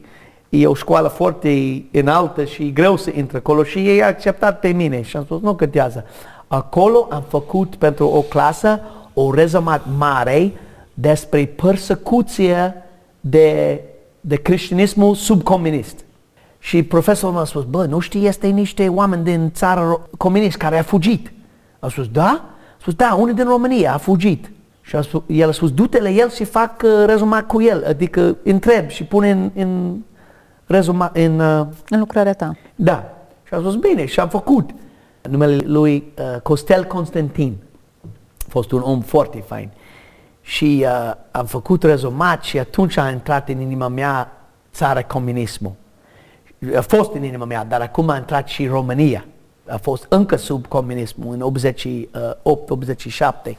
e 0.48 0.66
o 0.66 0.74
școală 0.74 1.08
foarte 1.08 1.82
înaltă 1.92 2.44
și 2.44 2.62
e 2.62 2.70
greu 2.70 2.96
să 2.96 3.10
intre 3.14 3.36
acolo 3.36 3.62
și 3.62 3.78
ei 3.78 4.02
a 4.02 4.06
acceptat 4.06 4.60
pe 4.60 4.68
mine 4.68 5.02
și 5.02 5.16
am 5.16 5.24
spus, 5.24 5.40
nu 5.40 5.54
contează. 5.54 6.04
Acolo 6.46 7.08
am 7.10 7.24
făcut 7.28 7.74
pentru 7.74 8.08
o 8.08 8.20
clasă 8.20 8.80
o 9.14 9.34
rezumat 9.34 9.82
mare 9.98 10.52
despre 10.94 11.46
persecuție 11.46 12.74
de, 13.20 13.80
de 14.20 14.36
creștinismul 14.36 15.14
subcomunist. 15.14 16.04
Și 16.66 16.82
profesorul 16.82 17.34
mi-a 17.34 17.44
spus, 17.44 17.64
bă, 17.64 17.84
nu 17.84 17.98
știi, 17.98 18.26
este 18.26 18.46
niște 18.46 18.88
oameni 18.88 19.24
din 19.24 19.50
țară 19.50 20.08
comunist 20.18 20.56
care 20.56 20.78
a 20.78 20.82
fugit. 20.82 21.32
A 21.78 21.88
spus, 21.88 22.08
da? 22.08 22.44
A 22.76 22.76
spus, 22.80 22.94
da, 22.94 23.14
unul 23.14 23.34
din 23.34 23.44
România 23.44 23.94
a 23.94 23.98
fugit. 23.98 24.50
Și 24.80 24.96
a 24.96 25.00
spus, 25.02 25.22
el 25.26 25.48
a 25.48 25.52
spus, 25.52 25.72
du-te 25.72 26.00
la 26.00 26.08
el 26.08 26.30
și 26.30 26.44
fac 26.44 26.82
uh, 26.84 26.90
rezumat 27.06 27.46
cu 27.46 27.62
el, 27.62 27.84
adică 27.86 28.36
întreb 28.42 28.88
și 28.88 29.04
pune 29.04 29.30
în, 29.30 29.50
în 29.54 29.96
rezumat, 30.66 31.16
în... 31.16 31.38
Uh, 31.38 31.66
în 31.88 31.98
lucrarea 31.98 32.34
ta. 32.34 32.56
Da. 32.74 33.12
Și 33.42 33.54
a 33.54 33.58
spus, 33.58 33.74
bine, 33.74 34.06
și 34.06 34.20
am 34.20 34.28
făcut. 34.28 34.70
Numele 35.28 35.56
lui 35.56 36.12
uh, 36.18 36.40
Costel 36.40 36.84
Constantin. 36.84 37.56
A 38.38 38.46
fost 38.48 38.72
un 38.72 38.80
om 38.80 39.00
foarte 39.00 39.44
fain. 39.46 39.70
Și 40.40 40.84
uh, 40.86 41.14
am 41.30 41.44
făcut 41.44 41.82
rezumat 41.82 42.42
și 42.42 42.58
atunci 42.58 42.96
a 42.96 43.10
intrat 43.10 43.48
în 43.48 43.60
inima 43.60 43.88
mea 43.88 44.32
țara 44.72 45.02
comunismul 45.02 45.72
a 46.76 46.80
fost 46.80 47.12
în 47.14 47.24
inima 47.24 47.44
mea, 47.44 47.64
dar 47.64 47.80
acum 47.80 48.08
a 48.08 48.16
intrat 48.16 48.48
și 48.48 48.66
România. 48.66 49.24
A 49.68 49.76
fost 49.76 50.06
încă 50.08 50.36
sub 50.36 50.66
comunism 50.66 51.28
în 51.28 51.52
88-87. 53.50 53.56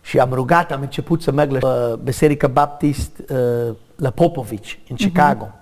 Și 0.00 0.18
am 0.18 0.32
rugat, 0.32 0.72
am 0.72 0.80
început 0.80 1.22
să 1.22 1.32
merg 1.32 1.50
la 1.50 1.68
uh, 1.68 1.94
Biserica 1.94 2.48
Baptist 2.48 3.10
uh, 3.18 3.74
la 3.96 4.10
Popovici, 4.10 4.80
în 4.88 4.96
mhm. 4.98 5.08
Chicago. 5.08 5.46
Uh-huh. 5.46 5.60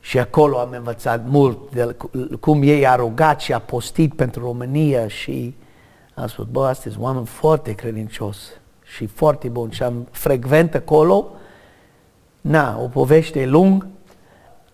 Și 0.00 0.18
acolo 0.18 0.58
am 0.58 0.70
învățat 0.70 1.22
mult 1.26 1.58
de 1.72 1.96
cum 2.40 2.62
ei 2.62 2.86
a 2.86 2.94
rugat 2.94 3.40
și 3.40 3.52
a 3.52 3.58
postit 3.58 4.14
pentru 4.14 4.42
România 4.42 5.08
și 5.08 5.54
am 6.14 6.26
spus, 6.26 6.46
bă, 6.50 6.66
astea 6.66 6.90
sunt 6.90 7.04
oameni 7.04 7.26
foarte 7.26 7.72
credincios 7.72 8.38
și 8.82 9.06
foarte 9.06 9.48
bun 9.48 9.70
și 9.70 9.82
am 9.82 10.08
frecvent 10.10 10.74
acolo. 10.74 11.30
Na, 12.40 12.80
o 12.82 12.86
poveste 12.86 13.46
lung, 13.46 13.86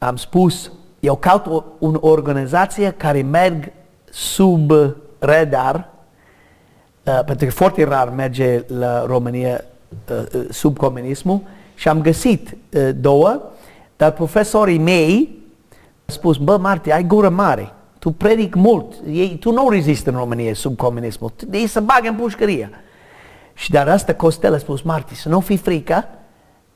am 0.06 0.16
spus, 0.16 0.70
eu 1.00 1.16
caut 1.16 1.46
o, 1.46 1.62
o 1.78 2.08
organizație 2.08 2.90
care 2.90 3.22
merg 3.22 3.72
sub 4.10 4.72
radar, 5.18 5.88
uh, 7.02 7.20
pentru 7.26 7.46
că 7.46 7.52
foarte 7.52 7.84
rar 7.84 8.08
merge 8.08 8.62
la 8.66 9.06
România 9.06 9.64
uh, 10.10 10.22
uh, 10.34 10.44
sub 10.50 10.76
comunismul 10.76 11.40
și 11.74 11.88
am 11.88 12.00
găsit 12.00 12.50
uh, 12.50 12.90
două, 12.96 13.42
dar 13.96 14.12
profesorii 14.12 14.78
mei 14.78 15.42
au 16.06 16.14
spus, 16.14 16.36
bă 16.36 16.56
Marti, 16.56 16.90
ai 16.90 17.04
gură 17.04 17.28
mare, 17.28 17.72
tu 17.98 18.10
predic 18.10 18.54
mult, 18.54 18.94
ei, 19.10 19.36
tu 19.40 19.52
nu 19.52 19.68
rezisti 19.68 20.08
în 20.08 20.14
România 20.14 20.54
sub 20.54 20.76
comunismul, 20.76 21.32
ei 21.52 21.66
să 21.66 21.80
bagă 21.80 22.08
în 22.08 22.14
pușcărie. 22.14 22.70
Și 23.54 23.70
dar 23.70 23.88
asta 23.88 24.14
Costel 24.14 24.54
a 24.54 24.58
spus, 24.58 24.82
Marti, 24.82 25.14
să 25.14 25.28
nu 25.28 25.40
fii 25.40 25.56
frică, 25.56 26.08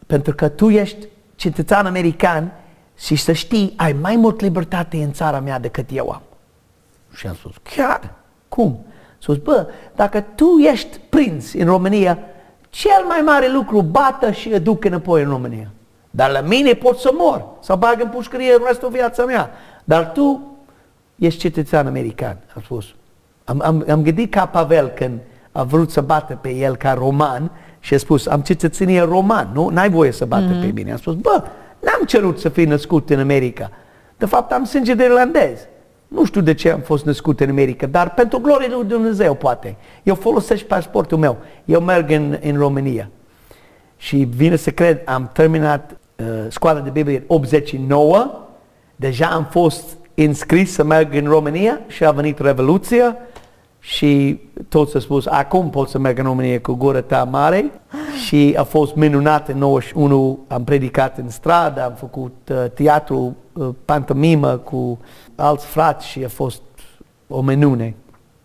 pentru 0.07 0.35
că 0.35 0.49
tu 0.49 0.69
ești 0.69 1.07
cetățean 1.35 1.87
american 1.87 2.53
și 2.99 3.17
să 3.17 3.33
știi, 3.33 3.73
ai 3.77 3.93
mai 3.93 4.17
mult 4.17 4.41
libertate 4.41 4.97
în 4.97 5.13
țara 5.13 5.41
mea 5.41 5.59
decât 5.59 5.89
eu 5.93 6.11
am. 6.11 6.23
Și 7.15 7.27
am 7.27 7.35
spus, 7.35 7.55
chiar? 7.63 8.15
Cum? 8.49 8.79
Spus, 9.19 9.37
bă, 9.37 9.67
dacă 9.95 10.21
tu 10.21 10.57
ești 10.73 10.99
prins 11.09 11.53
în 11.53 11.65
România, 11.65 12.19
cel 12.71 13.05
mai 13.07 13.21
mare 13.25 13.53
lucru, 13.53 13.83
bată 13.83 14.31
și 14.31 14.49
duc 14.49 14.85
înapoi 14.85 15.23
în 15.23 15.29
România. 15.29 15.71
Dar 16.11 16.31
la 16.31 16.41
mine 16.41 16.73
pot 16.73 16.99
să 16.99 17.11
mor, 17.13 17.45
să 17.61 17.75
bag 17.75 18.01
în 18.01 18.09
pușcărie 18.09 18.57
restul 18.67 18.89
viața 18.89 19.25
mea. 19.25 19.51
Dar 19.85 20.13
tu 20.13 20.57
ești 21.17 21.41
cetățean 21.41 21.87
american, 21.87 22.37
am 22.55 22.63
spus. 22.65 22.85
Am, 23.45 23.61
am, 23.65 23.85
am 23.91 24.03
gândit 24.03 24.31
ca 24.31 24.47
Pavel 24.47 24.89
când 24.89 25.19
a 25.53 25.63
vrut 25.63 25.91
să 25.91 26.01
bată 26.01 26.39
pe 26.41 26.55
el 26.55 26.77
ca 26.77 26.93
roman 26.93 27.51
și 27.81 27.95
a 27.95 27.99
spus, 27.99 28.27
am 28.27 28.41
cetățenie 28.41 29.01
roman, 29.01 29.51
nu? 29.53 29.69
N-ai 29.69 29.91
voie 29.91 30.11
să 30.11 30.25
bată 30.25 30.57
mm-hmm. 30.57 30.61
pe 30.61 30.71
mine. 30.75 30.91
Am 30.91 30.97
spus, 30.97 31.15
bă, 31.15 31.45
N-am 31.81 32.05
cerut 32.07 32.39
să 32.39 32.49
fiu 32.49 32.69
născut 32.69 33.11
în 33.11 33.19
America. 33.19 33.71
De 34.17 34.27
fapt, 34.27 34.53
am 34.53 34.65
sânge 34.65 34.95
de 34.95 35.05
irlandez. 35.05 35.59
Nu 36.09 36.25
știu 36.25 36.41
de 36.41 36.55
ce 36.55 36.71
am 36.71 36.81
fost 36.81 37.05
născut 37.05 37.41
în 37.41 37.49
America, 37.49 37.87
dar 37.87 38.15
pentru 38.15 38.39
gloria 38.39 38.69
lui 38.71 38.85
Dumnezeu, 38.85 39.35
poate. 39.35 39.77
Eu 40.03 40.15
folosesc 40.15 40.63
pasportul 40.63 41.19
meu. 41.19 41.37
Eu 41.65 41.81
merg 41.81 42.11
în, 42.11 42.39
în 42.43 42.57
România. 42.57 43.11
Și 43.97 44.17
vine 44.17 44.57
să 44.57 44.71
cred, 44.71 45.01
am 45.05 45.31
terminat 45.33 45.97
uh, 46.17 46.27
școala 46.51 46.81
de 46.81 46.91
Biblie 46.91 47.17
în 47.17 47.23
89, 47.27 48.49
deja 48.97 49.27
am 49.27 49.45
fost 49.51 49.97
înscris 50.15 50.73
să 50.73 50.85
merg 50.85 51.15
în 51.15 51.25
România 51.25 51.81
și 51.87 52.05
a 52.05 52.11
venit 52.11 52.39
Revoluția 52.39 53.17
și 53.81 54.41
toți 54.69 54.95
au 54.95 55.01
spus, 55.01 55.27
acum 55.27 55.71
pot 55.71 55.89
să 55.89 55.99
merg 55.99 56.19
în 56.19 56.25
România 56.25 56.61
cu 56.61 56.73
gura 56.73 57.01
ta 57.01 57.25
mare 57.25 57.71
și 58.27 58.55
a 58.59 58.63
fost 58.63 58.95
minunat 58.95 59.49
în 59.49 59.59
91, 59.59 60.39
am 60.47 60.65
predicat 60.65 61.19
în 61.19 61.29
stradă, 61.31 61.85
am 61.85 61.93
făcut 61.93 62.35
uh, 62.51 62.65
teatru, 62.75 63.37
uh, 63.53 63.69
pantomimă 63.85 64.57
cu 64.57 64.99
alți 65.35 65.67
frați 65.67 66.07
și 66.07 66.25
a 66.25 66.29
fost 66.29 66.61
o 67.29 67.41
menune. 67.41 67.95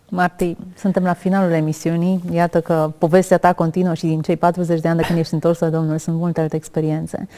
Marti, 0.08 0.56
suntem 0.76 1.02
la 1.02 1.12
finalul 1.12 1.52
emisiunii. 1.52 2.20
Iată 2.32 2.60
că 2.60 2.92
povestea 2.98 3.38
ta 3.38 3.52
continuă 3.52 3.94
și 3.94 4.06
din 4.06 4.20
cei 4.20 4.36
40 4.36 4.80
de 4.80 4.88
ani 4.88 4.98
de 4.98 5.04
când 5.06 5.18
ești 5.18 5.34
întors 5.34 5.58
la 5.58 5.68
Domnul 5.68 5.98
sunt 5.98 6.16
multe 6.16 6.40
alte 6.40 6.56
experiențe. 6.56 7.28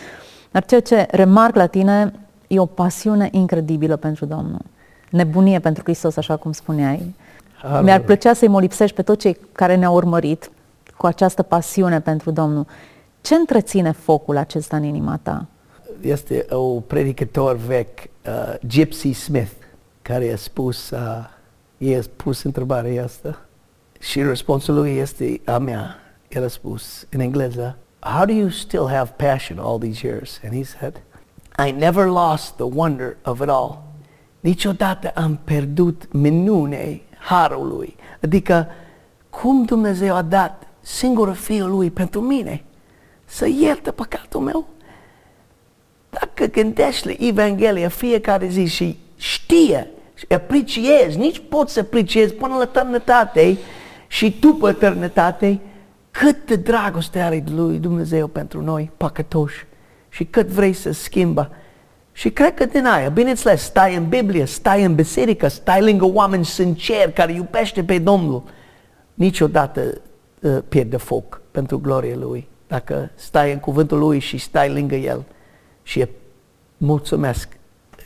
Dar 0.50 0.64
ceea 0.64 0.80
ce 0.80 1.06
remarc 1.10 1.54
la 1.54 1.66
tine 1.66 2.12
e 2.46 2.58
o 2.58 2.66
pasiune 2.66 3.28
incredibilă 3.32 3.96
pentru 3.96 4.24
Domnul. 4.24 4.60
Nebunie 5.10 5.58
pentru 5.58 5.82
Hristos, 5.82 6.16
așa 6.16 6.36
cum 6.36 6.52
spuneai. 6.52 7.14
Mi-ar 7.82 8.00
plăcea 8.00 8.32
să-i 8.32 8.48
mă 8.48 8.60
lipsești 8.60 8.96
pe 8.96 9.02
toți 9.02 9.18
cei 9.18 9.38
care 9.52 9.74
ne-au 9.74 9.94
urmărit 9.94 10.50
cu 10.96 11.06
această 11.06 11.42
pasiune 11.42 12.00
pentru 12.00 12.30
Domnul. 12.30 12.66
Ce 13.20 13.34
întreține 13.34 13.90
focul 13.90 14.36
acesta 14.36 14.76
în 14.76 14.82
inima 14.82 15.18
ta? 15.22 15.46
Este 16.00 16.46
o 16.50 16.80
predicător 16.80 17.56
vechi, 17.56 17.98
uh, 17.98 18.54
Gypsy 18.66 19.12
Smith, 19.12 19.52
care 20.02 20.32
a 20.32 20.36
spus, 20.36 20.90
uh, 20.90 20.98
i-a 21.78 22.02
spus 22.02 22.42
întrebarea 22.42 23.04
asta 23.04 23.40
și 23.98 24.22
răspunsul 24.22 24.74
lui 24.74 24.96
este 24.96 25.40
a 25.44 25.58
mea. 25.58 25.96
El 26.28 26.44
a 26.44 26.48
spus 26.48 27.06
în 27.10 27.20
engleză, 27.20 27.76
How 27.98 28.24
do 28.24 28.32
you 28.32 28.48
still 28.48 28.88
have 28.88 29.12
passion 29.16 29.58
all 29.58 29.78
these 29.78 30.06
years? 30.06 30.40
And 30.44 30.54
he 30.54 30.62
said, 30.62 31.02
I 31.58 31.70
never 31.70 32.06
lost 32.06 32.56
the 32.56 32.68
wonder 32.74 33.16
of 33.24 33.40
it 33.40 33.48
all. 33.48 33.82
Niciodată 34.40 35.12
am 35.14 35.40
pierdut 35.44 36.12
minune 36.12 37.00
harul 37.26 37.68
lui. 37.68 37.96
Adică 38.22 38.66
cum 39.30 39.64
Dumnezeu 39.64 40.14
a 40.14 40.22
dat 40.22 40.66
singurul 40.80 41.34
Fiul 41.34 41.70
lui 41.70 41.90
pentru 41.90 42.20
mine 42.20 42.64
să 43.24 43.46
ierte 43.46 43.90
păcatul 43.90 44.40
meu. 44.40 44.66
Dacă 46.10 46.44
gândești 46.44 47.06
la 47.06 47.12
Evanghelia 47.18 47.88
fiecare 47.88 48.48
zi 48.48 48.64
și 48.64 48.98
știe 49.16 49.90
și 50.14 50.26
apreciezi, 50.28 51.18
nici 51.18 51.42
poți 51.48 51.72
să 51.72 51.80
apreciezi 51.80 52.34
până 52.34 52.54
la 52.54 52.62
eternitate 52.62 53.58
și 54.06 54.36
după 54.40 54.68
eternitate 54.68 55.60
cât 56.10 56.46
de 56.46 56.56
dragoste 56.56 57.20
are 57.20 57.44
lui 57.54 57.78
Dumnezeu 57.78 58.26
pentru 58.26 58.62
noi, 58.62 58.90
păcătoși, 58.96 59.66
și 60.08 60.24
cât 60.24 60.46
vrei 60.46 60.72
să 60.72 60.92
schimbă. 60.92 61.50
Și 62.16 62.30
cred 62.30 62.54
că 62.54 62.64
din 62.64 62.86
aia, 62.86 63.08
bineînțeles, 63.08 63.62
stai 63.62 63.96
în 63.96 64.08
Biblie, 64.08 64.44
stai 64.44 64.84
în 64.84 64.94
biserică, 64.94 65.48
stai 65.48 65.82
lângă 65.82 66.04
oameni 66.04 66.44
sinceri 66.44 67.12
care 67.12 67.32
iubește 67.32 67.84
pe 67.84 67.98
Domnul. 67.98 68.42
Niciodată 69.14 70.00
uh, 70.40 70.58
pierde 70.68 70.96
foc 70.96 71.40
pentru 71.50 71.78
gloria 71.78 72.16
Lui. 72.16 72.48
Dacă 72.66 73.10
stai 73.14 73.52
în 73.52 73.58
cuvântul 73.58 73.98
Lui 73.98 74.18
și 74.18 74.38
stai 74.38 74.72
lângă 74.72 74.94
El 74.94 75.24
și 75.82 76.06
mulțumesc 76.76 77.55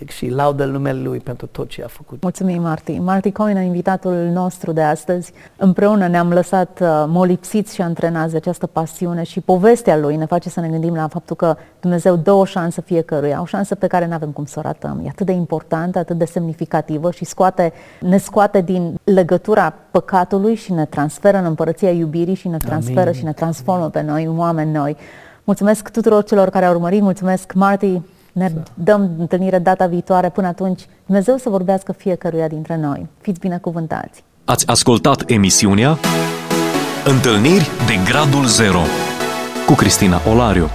și 0.08 0.28
laudă 0.28 0.64
numele 0.64 1.00
Lui 1.02 1.18
pentru 1.18 1.46
tot 1.46 1.68
ce 1.68 1.82
a 1.84 1.86
făcut. 1.86 2.22
Mulțumim, 2.22 2.62
Marti. 2.62 2.98
Marti 2.98 3.32
Coina, 3.32 3.60
invitatul 3.60 4.12
nostru 4.12 4.72
de 4.72 4.82
astăzi. 4.82 5.32
Împreună 5.56 6.08
ne-am 6.08 6.32
lăsat 6.32 6.78
uh, 6.82 7.04
molipsiți 7.06 7.74
și 7.74 7.82
antrenați 7.82 8.30
de 8.30 8.36
această 8.36 8.66
pasiune 8.66 9.22
și 9.22 9.40
povestea 9.40 9.96
Lui 9.96 10.16
ne 10.16 10.24
face 10.24 10.48
să 10.48 10.60
ne 10.60 10.68
gândim 10.68 10.94
la 10.94 11.08
faptul 11.08 11.36
că 11.36 11.56
Dumnezeu 11.80 12.16
dă 12.16 12.32
o 12.32 12.44
șansă 12.44 12.80
fiecăruia, 12.80 13.40
o 13.40 13.44
șansă 13.44 13.74
pe 13.74 13.86
care 13.86 14.06
nu 14.06 14.14
avem 14.14 14.30
cum 14.30 14.44
să 14.44 14.58
o 14.58 14.62
ratăm. 14.62 15.00
E 15.04 15.08
atât 15.08 15.26
de 15.26 15.32
importantă, 15.32 15.98
atât 15.98 16.18
de 16.18 16.24
semnificativă 16.24 17.10
și 17.10 17.24
scoate, 17.24 17.72
ne 18.00 18.18
scoate 18.18 18.60
din 18.60 19.00
legătura 19.04 19.74
păcatului 19.90 20.54
și 20.54 20.72
ne 20.72 20.84
transferă 20.84 21.36
în 21.38 21.44
împărăția 21.44 21.90
iubirii 21.90 22.34
și 22.34 22.48
ne 22.48 22.56
transferă 22.56 23.00
Amin. 23.00 23.12
și 23.12 23.24
ne 23.24 23.32
transformă 23.32 23.88
pe 23.88 24.02
noi, 24.02 24.28
oameni 24.36 24.72
noi. 24.72 24.96
Mulțumesc 25.44 25.88
tuturor 25.88 26.24
celor 26.24 26.48
care 26.48 26.64
au 26.64 26.74
urmărit, 26.74 27.00
mulțumesc 27.02 27.52
Marty, 27.52 28.00
ne 28.32 28.50
dăm 28.74 29.10
întâlnire 29.18 29.58
data 29.58 29.86
viitoare. 29.86 30.28
Până 30.28 30.46
atunci, 30.46 30.86
Dumnezeu 31.06 31.36
să 31.36 31.48
vorbească 31.48 31.92
fiecăruia 31.92 32.48
dintre 32.48 32.76
noi. 32.76 33.06
Fiți 33.20 33.40
binecuvântați! 33.40 34.24
Ați 34.44 34.66
ascultat 34.68 35.30
emisiunea 35.30 35.98
Întâlniri 37.04 37.70
de 37.86 38.10
Gradul 38.10 38.46
Zero 38.46 38.80
cu 39.66 39.74
Cristina 39.74 40.20
Olariu. 40.30 40.68